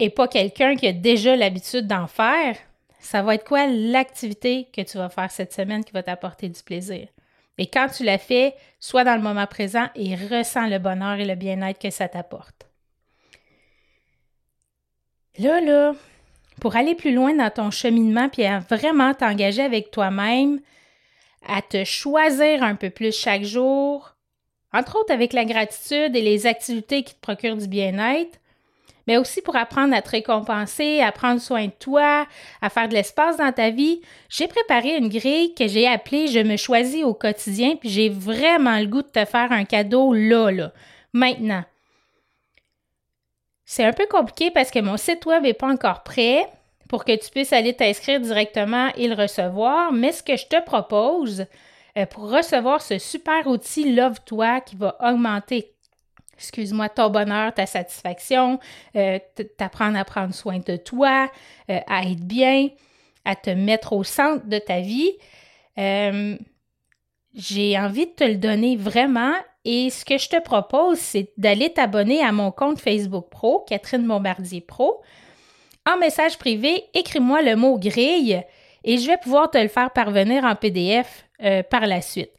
es 0.00 0.10
pas 0.10 0.26
quelqu'un 0.26 0.74
qui 0.74 0.88
a 0.88 0.92
déjà 0.92 1.36
l'habitude 1.36 1.86
d'en 1.86 2.08
faire, 2.08 2.56
ça 3.02 3.20
va 3.20 3.34
être 3.34 3.44
quoi 3.44 3.66
l'activité 3.66 4.68
que 4.72 4.80
tu 4.80 4.96
vas 4.96 5.08
faire 5.08 5.30
cette 5.30 5.52
semaine 5.52 5.84
qui 5.84 5.92
va 5.92 6.04
t'apporter 6.04 6.48
du 6.48 6.62
plaisir? 6.62 7.08
Et 7.58 7.66
quand 7.66 7.88
tu 7.88 8.04
la 8.04 8.16
fais, 8.16 8.54
sois 8.78 9.04
dans 9.04 9.16
le 9.16 9.22
moment 9.22 9.46
présent 9.46 9.88
et 9.94 10.14
ressens 10.14 10.68
le 10.68 10.78
bonheur 10.78 11.18
et 11.18 11.24
le 11.24 11.34
bien-être 11.34 11.80
que 11.80 11.90
ça 11.90 12.08
t'apporte. 12.08 12.68
Là, 15.38 15.60
là, 15.60 15.94
pour 16.60 16.76
aller 16.76 16.94
plus 16.94 17.12
loin 17.12 17.34
dans 17.34 17.50
ton 17.50 17.70
cheminement 17.70 18.28
puis 18.28 18.44
à 18.44 18.60
vraiment 18.60 19.14
t'engager 19.14 19.62
avec 19.62 19.90
toi-même, 19.90 20.60
à 21.46 21.60
te 21.60 21.84
choisir 21.84 22.62
un 22.62 22.76
peu 22.76 22.90
plus 22.90 23.14
chaque 23.14 23.42
jour, 23.42 24.14
entre 24.72 24.96
autres 24.96 25.12
avec 25.12 25.32
la 25.32 25.44
gratitude 25.44 26.14
et 26.14 26.22
les 26.22 26.46
activités 26.46 27.02
qui 27.02 27.14
te 27.14 27.20
procurent 27.20 27.56
du 27.56 27.66
bien-être, 27.66 28.38
mais 29.06 29.16
aussi 29.16 29.42
pour 29.42 29.56
apprendre 29.56 29.94
à 29.94 30.02
te 30.02 30.10
récompenser, 30.10 31.00
à 31.00 31.12
prendre 31.12 31.40
soin 31.40 31.66
de 31.66 31.72
toi, 31.78 32.26
à 32.60 32.70
faire 32.70 32.88
de 32.88 32.94
l'espace 32.94 33.36
dans 33.36 33.52
ta 33.52 33.70
vie, 33.70 34.00
j'ai 34.28 34.48
préparé 34.48 34.96
une 34.96 35.08
grille 35.08 35.54
que 35.54 35.66
j'ai 35.66 35.86
appelée 35.86 36.28
Je 36.28 36.40
me 36.40 36.56
choisis 36.56 37.04
au 37.04 37.14
quotidien, 37.14 37.76
puis 37.76 37.88
j'ai 37.88 38.08
vraiment 38.08 38.78
le 38.78 38.86
goût 38.86 39.02
de 39.02 39.08
te 39.08 39.24
faire 39.24 39.52
un 39.52 39.64
cadeau 39.64 40.12
là, 40.12 40.50
là, 40.50 40.72
maintenant. 41.12 41.64
C'est 43.64 43.84
un 43.84 43.92
peu 43.92 44.06
compliqué 44.06 44.50
parce 44.50 44.70
que 44.70 44.80
mon 44.80 44.96
site 44.96 45.24
web 45.24 45.44
n'est 45.44 45.54
pas 45.54 45.68
encore 45.68 46.02
prêt 46.02 46.46
pour 46.88 47.06
que 47.06 47.16
tu 47.16 47.30
puisses 47.30 47.54
aller 47.54 47.74
t'inscrire 47.74 48.20
directement 48.20 48.90
et 48.96 49.08
le 49.08 49.14
recevoir. 49.14 49.92
Mais 49.92 50.12
ce 50.12 50.22
que 50.22 50.36
je 50.36 50.46
te 50.46 50.62
propose 50.62 51.46
euh, 51.96 52.04
pour 52.04 52.30
recevoir 52.30 52.82
ce 52.82 52.98
super 52.98 53.46
outil 53.46 53.94
Love-toi 53.94 54.60
qui 54.60 54.76
va 54.76 54.98
augmenter, 55.00 55.71
excuse-moi, 56.36 56.88
ton 56.88 57.10
bonheur, 57.10 57.54
ta 57.54 57.66
satisfaction, 57.66 58.58
euh, 58.96 59.18
t'apprendre 59.56 59.98
à 59.98 60.04
prendre 60.04 60.34
soin 60.34 60.58
de 60.58 60.76
toi, 60.76 61.30
euh, 61.70 61.78
à 61.86 62.02
être 62.02 62.24
bien, 62.24 62.68
à 63.24 63.36
te 63.36 63.50
mettre 63.50 63.92
au 63.92 64.04
centre 64.04 64.46
de 64.46 64.58
ta 64.58 64.80
vie. 64.80 65.12
j'ai 67.34 67.78
envie 67.78 68.06
de 68.06 68.12
te 68.12 68.24
le 68.24 68.36
donner 68.36 68.76
vraiment 68.76 69.32
et 69.64 69.90
ce 69.90 70.04
que 70.04 70.18
je 70.18 70.28
te 70.28 70.40
propose, 70.40 70.98
c'est 70.98 71.30
d'aller 71.36 71.72
t'abonner 71.72 72.22
à 72.22 72.32
mon 72.32 72.50
compte 72.50 72.80
Facebook 72.80 73.28
Pro, 73.30 73.64
Catherine 73.68 74.06
Bombardier 74.06 74.60
Pro. 74.60 75.02
En 75.86 75.96
message 75.96 76.38
privé, 76.38 76.84
écris-moi 76.94 77.42
le 77.42 77.56
mot 77.56 77.78
grille 77.78 78.42
et 78.84 78.98
je 78.98 79.06
vais 79.06 79.16
pouvoir 79.16 79.50
te 79.50 79.58
le 79.58 79.68
faire 79.68 79.92
parvenir 79.92 80.44
en 80.44 80.56
PDF 80.56 81.26
euh, 81.42 81.62
par 81.62 81.86
la 81.86 82.00
suite. 82.00 82.32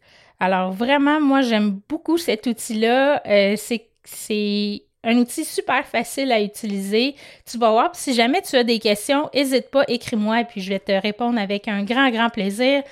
Alors 0.43 0.73
vraiment, 0.73 1.21
moi 1.21 1.41
j'aime 1.41 1.79
beaucoup 1.88 2.17
cet 2.17 2.47
outil-là. 2.47 3.21
Euh, 3.25 3.56
c'est 3.56 4.84
un 5.06 5.17
outil 5.17 5.45
super 5.45 5.86
facile 5.88 6.34
à 6.34 6.41
utiliser. 6.41 7.15
Tu 7.49 7.58
vas 7.58 7.71
voir, 7.71 7.95
si 7.95 8.13
jamais 8.13 8.41
tu 8.41 8.58
as 8.58 8.65
des 8.65 8.79
questions, 8.79 9.29
n'hésite 9.34 9.71
pas, 9.71 9.86
écris-moi 9.88 10.41
et 10.41 10.43
puis 10.43 10.60
je 10.60 10.67
vais 10.67 10.79
te 10.79 10.91
répondre 10.91 11.39
avec 11.39 11.69
un 11.69 11.86
grand, 11.86 12.10
grand 12.10 12.29
plaisir. 12.29 12.84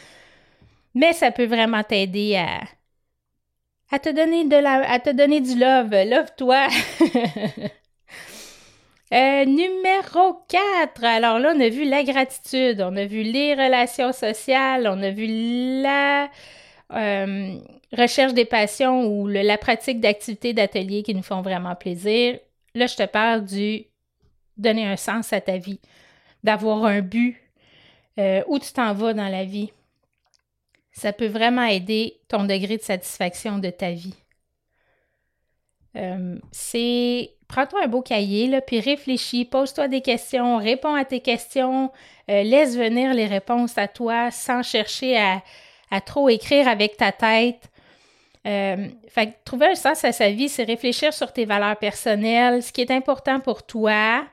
Mais 0.95 1.11
ça 1.11 1.29
peut 1.31 1.45
vraiment 1.45 1.83
t'aider 1.83 2.37
à, 2.37 2.61
à 3.93 3.99
te 3.99 4.07
donner 4.07 4.45
de 4.45 4.55
la, 4.55 4.89
à 4.89 4.99
te 4.99 5.09
donner 5.09 5.41
du 5.41 5.59
love. 5.59 5.91
Love-toi. 5.91 6.67
Euh, 9.13 9.43
numéro 9.43 10.41
4. 10.47 11.03
Alors 11.03 11.37
là, 11.37 11.51
on 11.53 11.59
a 11.59 11.67
vu 11.67 11.83
la 11.83 12.01
gratitude, 12.01 12.79
on 12.81 12.95
a 12.95 13.03
vu 13.03 13.23
les 13.23 13.55
relations 13.55 14.13
sociales, 14.13 14.87
on 14.89 15.03
a 15.03 15.09
vu 15.09 15.27
la 15.81 16.29
euh, 16.93 17.59
recherche 17.91 18.33
des 18.33 18.45
passions 18.45 19.05
ou 19.05 19.27
la 19.27 19.57
pratique 19.57 19.99
d'activités 19.99 20.53
d'atelier 20.53 21.03
qui 21.03 21.15
nous 21.15 21.23
font 21.23 21.41
vraiment 21.41 21.75
plaisir. 21.75 22.39
Là, 22.75 22.87
je 22.87 22.95
te 22.95 23.05
parle 23.05 23.45
du 23.45 23.85
donner 24.57 24.85
un 24.85 24.97
sens 24.97 25.33
à 25.33 25.41
ta 25.41 25.57
vie, 25.57 25.79
d'avoir 26.43 26.85
un 26.85 27.01
but, 27.01 27.37
euh, 28.19 28.43
où 28.47 28.59
tu 28.59 28.71
t'en 28.73 28.93
vas 28.93 29.13
dans 29.13 29.29
la 29.29 29.43
vie 29.43 29.71
ça 30.93 31.13
peut 31.13 31.27
vraiment 31.27 31.63
aider 31.63 32.19
ton 32.27 32.43
degré 32.43 32.75
de 32.75 32.81
satisfaction 32.81 33.59
de 33.59 33.69
ta 33.69 33.91
vie. 33.91 34.13
Euh, 35.95 36.37
c'est 36.51 37.31
prends-toi 37.47 37.85
un 37.85 37.87
beau 37.87 38.01
cahier, 38.01 38.47
là, 38.47 38.59
puis 38.59 38.81
réfléchis, 38.81 39.45
pose-toi 39.45 39.87
des 39.87 40.01
questions, 40.01 40.57
réponds 40.57 40.93
à 40.93 41.05
tes 41.05 41.21
questions, 41.21 41.91
laisse 42.27 42.77
venir 42.77 43.13
les 43.13 43.25
réponses 43.25 43.77
à 43.77 43.87
toi 43.87 44.31
sans 44.31 44.63
chercher 44.63 45.17
à, 45.17 45.41
trop 45.99 46.29
écrire 46.29 46.67
avec 46.67 46.95
ta 46.95 47.11
tête. 47.11 47.69
Euh, 48.47 48.87
trouver 49.43 49.67
un 49.67 49.75
sens 49.75 50.05
à 50.05 50.11
sa 50.11 50.29
vie, 50.29 50.47
c'est 50.47 50.63
réfléchir 50.63 51.13
sur 51.13 51.33
tes 51.33 51.45
valeurs 51.45 51.75
personnelles, 51.75 52.63
ce 52.63 52.71
qui 52.71 52.81
est 52.81 52.91
important 52.91 53.39
pour 53.39 53.63
toi 53.63 54.23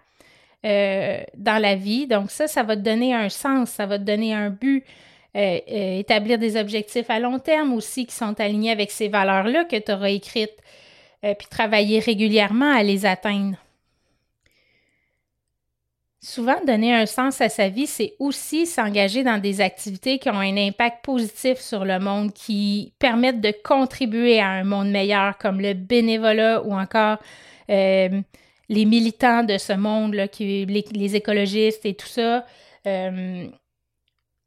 dans 0.63 1.63
la 1.63 1.75
vie. 1.75 2.07
Donc 2.07 2.31
ça, 2.31 2.47
ça 2.47 2.63
va 2.63 2.77
te 2.77 2.83
donner 2.83 3.15
un 3.15 3.29
sens, 3.29 3.71
ça 3.71 3.87
va 3.87 3.99
te 3.99 4.05
donner 4.05 4.35
un 4.35 4.51
but. 4.51 4.85
Euh, 5.37 5.61
euh, 5.71 5.99
établir 5.99 6.39
des 6.39 6.57
objectifs 6.57 7.11
à 7.11 7.21
long 7.21 7.39
terme 7.39 7.75
aussi 7.75 8.07
qui 8.07 8.15
sont 8.15 8.41
alignés 8.41 8.71
avec 8.71 8.91
ces 8.91 9.09
valeurs-là 9.09 9.65
que 9.67 9.77
tu 9.77 9.93
auras 9.93 10.09
écrites, 10.09 10.57
euh, 11.23 11.35
puis 11.35 11.47
travailler 11.49 11.99
régulièrement 12.01 12.73
à 12.75 12.83
les 12.83 13.05
atteindre. 13.05 13.57
Souvent, 16.21 16.57
donner 16.67 16.95
un 16.95 17.07
sens 17.07 17.41
à 17.41 17.49
sa 17.49 17.69
vie, 17.69 17.87
c'est 17.87 18.15
aussi 18.19 18.67
s'engager 18.67 19.23
dans 19.23 19.41
des 19.41 19.61
activités 19.61 20.19
qui 20.19 20.29
ont 20.31 20.39
un 20.39 20.57
impact 20.57 21.05
positif 21.05 21.59
sur 21.59 21.85
le 21.85 22.01
monde, 22.01 22.33
qui 22.33 22.93
permettent 22.99 23.41
de 23.41 23.55
contribuer 23.63 24.41
à 24.41 24.49
un 24.49 24.65
monde 24.65 24.91
meilleur, 24.91 25.39
comme 25.39 25.61
le 25.61 25.75
bénévolat 25.75 26.63
ou 26.65 26.75
encore 26.75 27.19
les 27.69 28.85
militants 28.85 29.45
de 29.45 29.59
ce 29.59 29.75
monde, 29.75 30.15
là, 30.15 30.27
les, 30.41 31.17
écologistes 31.17 31.87
et 31.87 31.95
tout 31.95 32.09
ça 32.09 32.45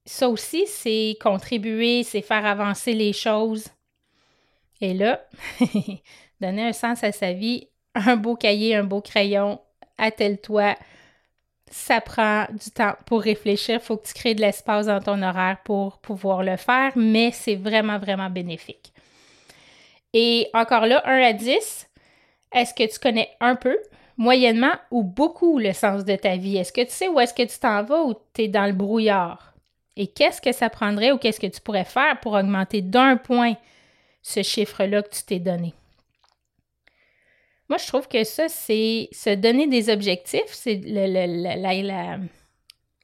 ça 0.05 0.29
aussi, 0.29 0.65
c'est 0.67 1.17
contribuer, 1.21 2.03
c'est 2.03 2.21
faire 2.21 2.45
avancer 2.45 2.93
les 2.93 3.13
choses. 3.13 3.67
Et 4.81 4.93
là, 4.93 5.25
donner 6.41 6.63
un 6.63 6.73
sens 6.73 7.03
à 7.03 7.11
sa 7.11 7.33
vie, 7.33 7.67
un 7.93 8.17
beau 8.17 8.35
cahier, 8.35 8.75
un 8.75 8.83
beau 8.83 9.01
crayon, 9.01 9.61
attelle-toi. 9.97 10.75
Ça 11.71 12.01
prend 12.01 12.45
du 12.51 12.69
temps 12.71 12.93
pour 13.05 13.21
réfléchir. 13.21 13.79
Il 13.81 13.85
faut 13.85 13.97
que 13.97 14.07
tu 14.07 14.13
crées 14.13 14.35
de 14.35 14.41
l'espace 14.41 14.85
dans 14.85 14.99
ton 14.99 15.21
horaire 15.21 15.57
pour 15.63 15.97
pouvoir 15.99 16.43
le 16.43 16.57
faire, 16.57 16.91
mais 16.95 17.31
c'est 17.31 17.55
vraiment, 17.55 17.97
vraiment 17.97 18.29
bénéfique. 18.29 18.93
Et 20.13 20.49
encore 20.53 20.85
là, 20.85 21.01
1 21.05 21.21
à 21.21 21.33
10, 21.33 21.89
est-ce 22.53 22.73
que 22.73 22.91
tu 22.91 22.99
connais 22.99 23.29
un 23.39 23.55
peu, 23.55 23.77
moyennement 24.17 24.73
ou 24.91 25.03
beaucoup 25.03 25.57
le 25.57 25.73
sens 25.73 26.03
de 26.03 26.15
ta 26.15 26.35
vie? 26.35 26.57
Est-ce 26.57 26.73
que 26.73 26.81
tu 26.81 26.91
sais 26.91 27.07
où 27.07 27.19
est-ce 27.19 27.33
que 27.33 27.43
tu 27.43 27.57
t'en 27.57 27.83
vas 27.83 28.03
ou 28.03 28.13
tu 28.33 28.43
es 28.43 28.47
dans 28.49 28.65
le 28.65 28.73
brouillard? 28.73 29.53
Et 29.95 30.07
qu'est-ce 30.07 30.41
que 30.41 30.51
ça 30.51 30.69
prendrait 30.69 31.11
ou 31.11 31.17
qu'est-ce 31.17 31.39
que 31.39 31.47
tu 31.47 31.61
pourrais 31.61 31.85
faire 31.85 32.19
pour 32.19 32.33
augmenter 32.33 32.81
d'un 32.81 33.17
point 33.17 33.55
ce 34.21 34.43
chiffre-là 34.43 35.01
que 35.01 35.09
tu 35.09 35.23
t'es 35.23 35.39
donné? 35.39 35.73
Moi, 37.71 37.77
je 37.77 37.87
trouve 37.87 38.09
que 38.09 38.25
ça, 38.25 38.49
c'est 38.49 39.07
se 39.13 39.33
donner 39.33 39.65
des 39.65 39.89
objectifs, 39.89 40.41
c'est 40.47 40.75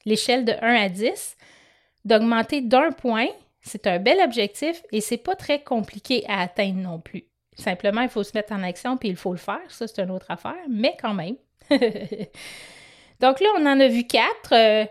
l'échelle 0.05 0.43
de 0.43 0.51
1 0.61 0.75
à 0.75 0.89
10, 0.89 1.37
d'augmenter 2.03 2.59
d'un 2.59 2.91
point, 2.91 3.27
c'est 3.61 3.87
un 3.87 3.97
bel 3.97 4.19
objectif 4.19 4.83
et 4.91 4.99
c'est 4.99 5.15
pas 5.15 5.35
très 5.35 5.63
compliqué 5.63 6.25
à 6.27 6.41
atteindre 6.41 6.81
non 6.81 6.99
plus. 6.99 7.23
Simplement, 7.55 8.01
il 8.01 8.09
faut 8.09 8.23
se 8.23 8.33
mettre 8.35 8.51
en 8.51 8.61
action 8.61 8.97
puis 8.97 9.07
il 9.07 9.15
faut 9.15 9.31
le 9.31 9.37
faire. 9.37 9.61
Ça, 9.69 9.87
c'est 9.87 10.01
une 10.01 10.11
autre 10.11 10.29
affaire, 10.29 10.57
mais 10.69 10.97
quand 11.01 11.13
même. 11.13 11.37
Donc 13.21 13.39
là, 13.39 13.47
on 13.57 13.65
en 13.65 13.79
a 13.79 13.87
vu 13.87 14.03
quatre 14.03 14.51
euh, 14.51 14.85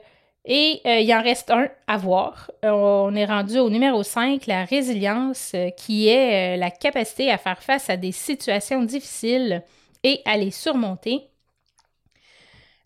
et 0.47 0.81
euh, 0.87 1.01
il 1.01 1.13
en 1.13 1.23
reste 1.23 1.51
un 1.51 1.69
à 1.87 1.97
voir. 1.97 2.51
on 2.63 3.15
est 3.15 3.25
rendu 3.25 3.59
au 3.59 3.69
numéro 3.69 4.03
5, 4.03 4.47
la 4.47 4.65
résilience, 4.65 5.53
euh, 5.55 5.71
qui 5.71 6.09
est 6.09 6.57
la 6.57 6.71
capacité 6.71 7.31
à 7.31 7.37
faire 7.37 7.63
face 7.63 7.91
à 7.91 7.97
des 7.97 8.13
situations 8.13 8.83
difficiles 8.83 9.63
et 10.03 10.23
à 10.25 10.37
les 10.37 10.51
surmonter. 10.51 11.29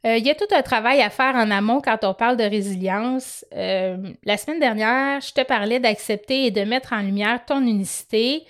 Il 0.02 0.24
y 0.24 0.30
a 0.30 0.34
tout 0.34 0.48
un 0.52 0.62
travail 0.62 1.02
à 1.02 1.10
faire 1.10 1.34
en 1.34 1.50
amont 1.50 1.82
quand 1.82 2.04
on 2.04 2.14
parle 2.14 2.38
de 2.38 2.44
résilience. 2.44 3.44
la 3.52 4.36
semaine 4.38 4.58
dernière, 4.58 5.20
je 5.20 5.34
te 5.34 5.42
parlais 5.42 5.78
d'accepter 5.78 6.46
et 6.46 6.50
de 6.50 6.62
mettre 6.62 6.94
en 6.94 7.02
lumière 7.02 7.44
ton 7.44 7.60
unicité, 7.60 8.46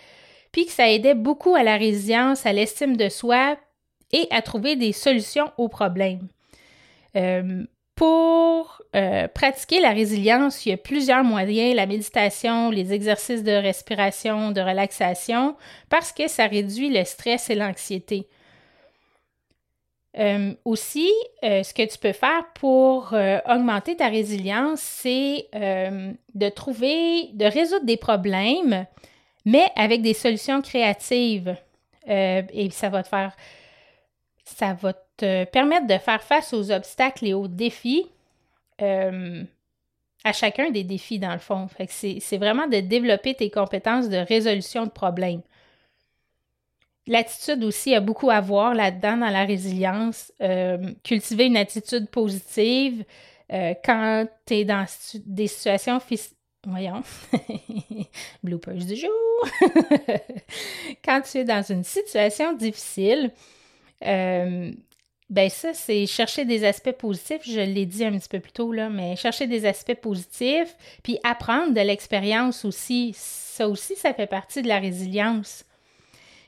puis 0.52 0.66
que 0.66 0.70
ça 0.70 0.88
aidait 0.88 1.16
beaucoup 1.16 1.56
à 1.56 1.64
la 1.64 1.76
résilience, 1.76 2.46
à 2.46 2.52
l'estime 2.52 2.96
de 2.96 3.08
soi 3.08 3.56
et 4.12 4.26
à 4.30 4.42
trouver 4.42 4.76
des 4.76 4.92
solutions 4.92 5.50
aux 5.56 5.68
problèmes. 5.68 6.28
Euh, 7.16 7.64
pour 7.94 8.69
euh, 8.96 9.28
pratiquer 9.28 9.80
la 9.80 9.90
résilience, 9.90 10.66
il 10.66 10.70
y 10.70 10.72
a 10.72 10.76
plusieurs 10.76 11.24
moyens, 11.24 11.74
la 11.74 11.86
méditation, 11.86 12.70
les 12.70 12.92
exercices 12.92 13.42
de 13.42 13.52
respiration, 13.52 14.50
de 14.50 14.60
relaxation, 14.60 15.56
parce 15.88 16.12
que 16.12 16.28
ça 16.28 16.46
réduit 16.46 16.90
le 16.90 17.04
stress 17.04 17.50
et 17.50 17.54
l'anxiété. 17.54 18.26
Euh, 20.18 20.54
aussi, 20.64 21.08
ce 21.42 21.72
que 21.72 21.88
tu 21.88 21.96
peux 21.98 22.12
faire 22.12 22.44
pour 22.54 23.14
augmenter 23.48 23.96
ta 23.96 24.08
résilience, 24.08 24.80
c'est 24.80 25.46
de 25.52 26.48
trouver, 26.48 27.30
de 27.34 27.44
résoudre 27.44 27.86
des 27.86 27.96
problèmes 27.96 28.86
mais 29.44 29.70
avec 29.76 30.02
des 30.02 30.14
solutions 30.14 30.62
créatives. 30.62 31.56
Euh, 32.08 32.42
et 32.52 32.70
ça 32.70 32.88
va 32.88 33.02
te 33.02 33.08
faire, 33.08 33.36
ça 34.44 34.74
va 34.74 34.92
te 35.16 35.44
permettre 35.44 35.86
de 35.86 35.98
faire 35.98 36.22
face 36.22 36.52
aux 36.52 36.70
obstacles 36.70 37.26
et 37.26 37.34
aux 37.34 37.48
défis, 37.48 38.06
euh, 38.82 39.44
à 40.24 40.32
chacun 40.32 40.70
des 40.70 40.84
défis 40.84 41.18
dans 41.18 41.32
le 41.32 41.38
fond. 41.38 41.68
c'est 41.88 42.38
vraiment 42.38 42.66
de 42.66 42.80
développer 42.80 43.34
tes 43.34 43.50
compétences 43.50 44.08
de 44.08 44.18
résolution 44.18 44.84
de 44.84 44.90
problèmes. 44.90 45.42
L'attitude 47.06 47.64
aussi 47.64 47.94
a 47.94 48.00
beaucoup 48.00 48.30
à 48.30 48.40
voir 48.40 48.74
là-dedans 48.74 49.16
dans 49.16 49.30
la 49.30 49.44
résilience. 49.44 50.32
Euh, 50.42 50.92
cultiver 51.02 51.46
une 51.46 51.56
attitude 51.56 52.08
positive 52.08 53.04
quand 53.84 54.26
tu 54.46 54.54
es 54.54 54.64
dans 54.64 54.86
des 55.26 55.48
situations 55.48 55.98
Voyons. 56.66 57.02
Bloopers 58.42 58.84
du 58.84 58.96
jour. 58.96 59.10
Quand 61.04 61.22
tu 61.22 61.38
es 61.38 61.44
dans 61.44 61.62
une 61.62 61.84
situation 61.84 62.52
difficile, 62.52 63.30
euh, 64.04 64.70
ben 65.30 65.48
ça, 65.48 65.72
c'est 65.74 66.06
chercher 66.06 66.44
des 66.44 66.64
aspects 66.64 66.92
positifs. 66.92 67.42
Je 67.46 67.60
l'ai 67.60 67.86
dit 67.86 68.04
un 68.04 68.18
petit 68.18 68.28
peu 68.28 68.40
plus 68.40 68.52
tôt, 68.52 68.72
là, 68.72 68.88
mais 68.90 69.14
chercher 69.14 69.46
des 69.46 69.64
aspects 69.64 69.94
positifs, 69.94 70.74
puis 71.04 71.18
apprendre 71.22 71.72
de 71.72 71.80
l'expérience 71.80 72.64
aussi. 72.64 73.14
Ça 73.16 73.68
aussi, 73.68 73.94
ça 73.94 74.12
fait 74.12 74.26
partie 74.26 74.60
de 74.60 74.68
la 74.68 74.80
résilience. 74.80 75.64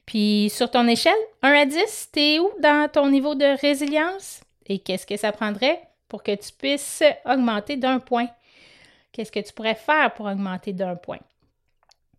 Puis 0.04 0.50
sur 0.52 0.68
ton 0.68 0.88
échelle, 0.88 1.12
1 1.42 1.52
à 1.52 1.64
10, 1.64 2.10
t'es 2.12 2.40
où 2.40 2.50
dans 2.60 2.90
ton 2.90 3.08
niveau 3.08 3.36
de 3.36 3.58
résilience? 3.60 4.40
Et 4.66 4.80
qu'est-ce 4.80 5.06
que 5.06 5.16
ça 5.16 5.30
prendrait 5.30 5.80
pour 6.08 6.24
que 6.24 6.34
tu 6.34 6.52
puisses 6.52 7.04
augmenter 7.24 7.76
d'un 7.76 8.00
point? 8.00 8.28
Qu'est-ce 9.12 9.30
que 9.30 9.40
tu 9.40 9.52
pourrais 9.52 9.76
faire 9.76 10.12
pour 10.14 10.26
augmenter 10.26 10.72
d'un 10.72 10.96
point? 10.96 11.20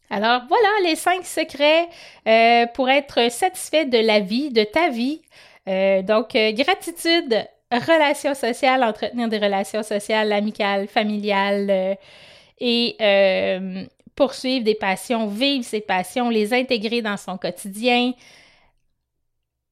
Alors 0.09 0.43
voilà 0.47 0.69
les 0.83 0.95
cinq 0.95 1.25
secrets 1.25 1.89
euh, 2.27 2.67
pour 2.67 2.89
être 2.89 3.31
satisfait 3.31 3.85
de 3.85 3.97
la 3.97 4.19
vie, 4.19 4.51
de 4.51 4.63
ta 4.63 4.89
vie. 4.89 5.21
Euh, 5.67 6.01
donc, 6.01 6.35
euh, 6.35 6.51
gratitude, 6.51 7.47
relations 7.71 8.33
sociales, 8.35 8.83
entretenir 8.83 9.29
des 9.29 9.39
relations 9.39 9.83
sociales, 9.83 10.31
amicales, 10.31 10.87
familiales 10.87 11.97
et 12.59 12.95
poursuivre 14.15 14.63
des 14.63 14.75
passions, 14.75 15.27
vivre 15.27 15.63
ses 15.63 15.81
passions, 15.81 16.29
les 16.29 16.53
intégrer 16.53 17.01
dans 17.01 17.17
son 17.17 17.37
quotidien, 17.37 18.11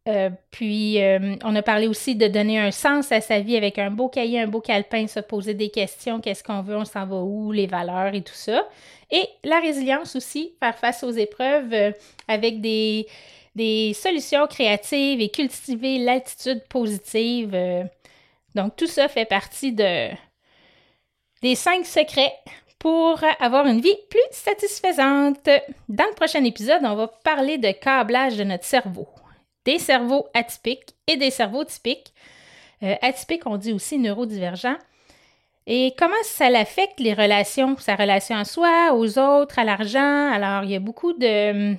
euh, 0.08 0.32
puis, 0.50 1.02
euh, 1.02 1.36
on 1.44 1.56
a 1.56 1.62
parlé 1.62 1.88
aussi 1.88 2.16
de 2.16 2.28
donner 2.28 2.60
un 2.60 2.72
sens 2.72 3.12
à 3.12 3.22
sa 3.22 3.40
vie 3.40 3.56
avec 3.56 3.78
un 3.78 3.92
beau 3.92 4.10
cahier, 4.10 4.40
un 4.40 4.48
beau 4.48 4.60
calepin, 4.60 5.06
se 5.06 5.20
poser 5.20 5.54
des 5.54 5.70
questions, 5.70 6.20
qu'est-ce 6.20 6.44
qu'on 6.44 6.64
veut, 6.64 6.76
on 6.76 6.86
s'en 6.86 7.06
va 7.06 7.18
où, 7.18 7.52
les 7.52 7.68
valeurs 7.68 8.16
et 8.16 8.24
tout 8.24 8.34
ça. 8.34 8.68
Et 9.12 9.28
la 9.44 9.60
résilience 9.60 10.16
aussi, 10.16 10.56
faire 10.60 10.76
face 10.78 11.04
aux 11.04 11.12
épreuves 11.12 11.74
euh, 11.74 11.92
avec 12.28 12.62
des, 12.62 13.08
solutions 13.94 14.48
créatives 14.48 15.22
et 15.22 15.30
cultiver 15.30 16.00
l'attitude 16.00 16.64
positive. 16.68 17.56
donc, 18.56 18.76
tout 18.76 18.88
ça 18.88 19.08
fait 19.08 19.26
partie 19.26 19.72
de, 19.74 20.10
des 21.44 21.56
cinq 21.56 21.86
secrets 21.86 22.34
pour 22.80 23.20
avoir 23.40 23.68
une 23.68 23.82
vie 23.82 23.98
plus 24.10 24.20
satisfaisante. 24.32 25.48
Dans 25.90 26.08
le 26.08 26.16
prochain 26.16 26.44
épisode, 26.44 26.82
on 26.84 26.96
va 26.96 27.08
parler 27.08 27.60
de 27.60 27.72
câblage 27.72 28.38
de 28.38 28.44
notre 28.46 28.64
cerveau 28.64 29.08
des 29.66 29.80
cerveaux 29.80 30.28
atypiques 30.34 30.96
et 31.08 31.18
des 31.18 31.32
cerveaux 31.32 31.64
typiques. 31.64 32.14
Euh, 32.84 32.96
atypiques, 33.02 33.46
on 33.46 33.58
dit 33.58 33.74
aussi 33.74 33.98
neurodivergents. 33.98 34.78
Et 35.68 35.94
comment 35.98 36.14
ça 36.24 36.48
affecte 36.48 37.00
les 37.00 37.14
relations, 37.14 37.78
sa 37.78 37.96
relation 37.96 38.36
à 38.36 38.46
soi, 38.46 38.94
aux 38.94 39.20
autres, 39.20 39.60
à 39.60 39.64
l'argent? 39.64 40.32
Alors, 40.32 40.64
il 40.64 40.72
y 40.72 40.76
a 40.76 40.80
beaucoup 40.80 41.14
de, 41.14 41.78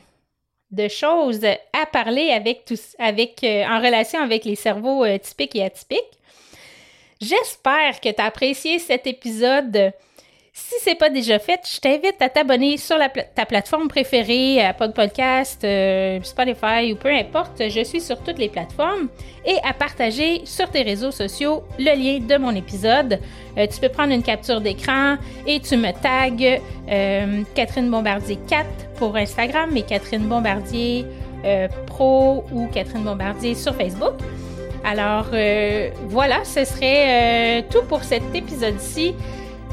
choses 0.88 1.44
à 1.44 1.86
parler 1.86 2.30
avec 2.30 2.72
avec, 2.98 3.42
euh, 3.42 3.64
en 3.64 3.80
relation 3.80 4.20
avec 4.20 4.44
les 4.44 4.54
cerveaux 4.54 5.04
euh, 5.04 5.18
typiques 5.18 5.56
et 5.56 5.64
atypiques. 5.64 6.18
J'espère 7.20 8.00
que 8.00 8.08
tu 8.08 8.20
as 8.20 8.24
apprécié 8.24 8.78
cet 8.78 9.06
épisode 9.06 9.92
si 10.54 10.74
c'est 10.82 10.96
pas 10.96 11.08
déjà 11.08 11.38
fait, 11.38 11.60
je 11.64 11.80
t'invite 11.80 12.20
à 12.20 12.28
t'abonner 12.28 12.76
sur 12.76 12.98
ta 13.34 13.46
plateforme 13.46 13.88
préférée, 13.88 14.60
Pod 14.76 14.92
Podcast, 14.92 15.64
euh, 15.64 16.20
Spotify 16.22 16.92
ou 16.92 16.96
peu 16.96 17.08
importe. 17.08 17.62
Je 17.70 17.82
suis 17.82 18.02
sur 18.02 18.18
toutes 18.18 18.38
les 18.38 18.50
plateformes 18.50 19.08
et 19.46 19.56
à 19.64 19.72
partager 19.72 20.42
sur 20.44 20.68
tes 20.70 20.82
réseaux 20.82 21.10
sociaux 21.10 21.62
le 21.78 21.96
lien 21.96 22.18
de 22.18 22.36
mon 22.36 22.54
épisode. 22.54 23.18
Euh, 23.56 23.66
tu 23.66 23.80
peux 23.80 23.88
prendre 23.88 24.12
une 24.12 24.22
capture 24.22 24.60
d'écran 24.60 25.16
et 25.46 25.58
tu 25.58 25.78
me 25.78 25.90
tags 25.90 26.60
euh, 26.90 27.42
Catherine 27.54 27.90
Bombardier 27.90 28.38
4 28.46 28.66
pour 28.96 29.16
Instagram, 29.16 29.70
mais 29.72 29.82
Catherine 29.82 30.26
Bombardier 30.26 31.06
Pro 31.86 32.44
ou 32.52 32.68
Catherine 32.68 33.02
Bombardier 33.02 33.54
sur 33.54 33.74
Facebook. 33.74 34.14
Alors 34.84 35.26
voilà, 36.08 36.44
ce 36.44 36.64
serait 36.64 37.64
tout 37.68 37.82
pour 37.88 38.04
cet 38.04 38.22
épisode-ci. 38.32 39.14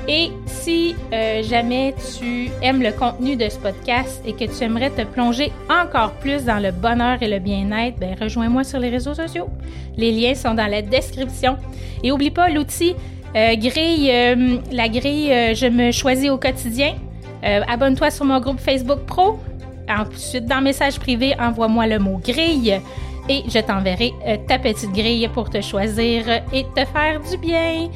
Et 0.08 0.32
si 0.46 0.96
euh, 1.14 1.44
jamais 1.44 1.94
tu 2.18 2.50
aimes 2.62 2.82
le 2.82 2.92
contenu 2.92 3.36
de 3.36 3.48
ce 3.50 3.58
podcast 3.58 4.22
et 4.26 4.34
que 4.34 4.46
tu 4.46 4.64
aimerais 4.64 4.90
te 4.90 5.04
plonger 5.04 5.52
encore 5.70 6.14
plus 6.14 6.46
dans 6.46 6.60
le 6.60 6.72
bonheur 6.72 7.22
et 7.22 7.28
le 7.28 7.40
bien-être, 7.40 8.00
ben 8.00 8.16
rejoins-moi 8.20 8.64
sur 8.64 8.80
les 8.80 8.90
réseaux 8.90 9.14
sociaux. 9.14 9.50
Les 9.98 10.12
liens 10.12 10.36
sont 10.36 10.54
dans 10.54 10.68
la 10.68 10.82
description. 10.82 11.58
Et 12.04 12.12
oublie 12.12 12.32
pas 12.32 12.50
l'outil 12.50 12.96
euh, 13.36 13.56
grille, 13.56 14.10
euh, 14.12 14.58
la 14.72 14.90
grille 14.90 15.56
Je 15.56 15.68
me 15.68 15.92
choisis 15.92 16.30
au 16.30 16.38
quotidien. 16.38 16.96
Abonne-toi 17.42 18.10
sur 18.12 18.26
mon 18.26 18.40
groupe 18.40 18.60
Facebook 18.60 19.00
Pro. 19.06 19.40
Ensuite, 19.88 20.46
dans 20.46 20.62
message 20.62 21.00
privé, 21.00 21.36
envoie-moi 21.40 21.88
le 21.88 21.98
mot 21.98 22.20
grille 22.24 22.82
et 23.30 23.44
je 23.48 23.60
t'enverrai 23.60 24.12
ta 24.48 24.60
petite 24.60 24.92
grille 24.92 25.28
pour 25.34 25.50
te 25.50 25.62
choisir 25.62 26.28
et 26.52 26.66
te 26.76 26.86
faire 26.86 27.22
du 27.22 27.38
bien. 27.38 27.90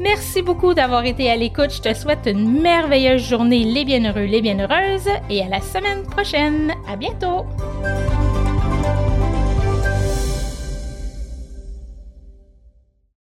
Merci 0.00 0.40
beaucoup 0.40 0.72
d'avoir 0.72 1.04
été 1.04 1.30
à 1.30 1.36
l'écoute. 1.36 1.70
Je 1.74 1.82
te 1.82 1.92
souhaite 1.92 2.26
une 2.26 2.62
merveilleuse 2.62 3.22
journée, 3.28 3.64
les 3.64 3.84
bienheureux, 3.84 4.24
les 4.24 4.40
bienheureuses, 4.40 5.10
et 5.28 5.42
à 5.42 5.48
la 5.48 5.60
semaine 5.60 6.04
prochaine. 6.04 6.72
À 6.88 6.96
bientôt! 6.96 7.44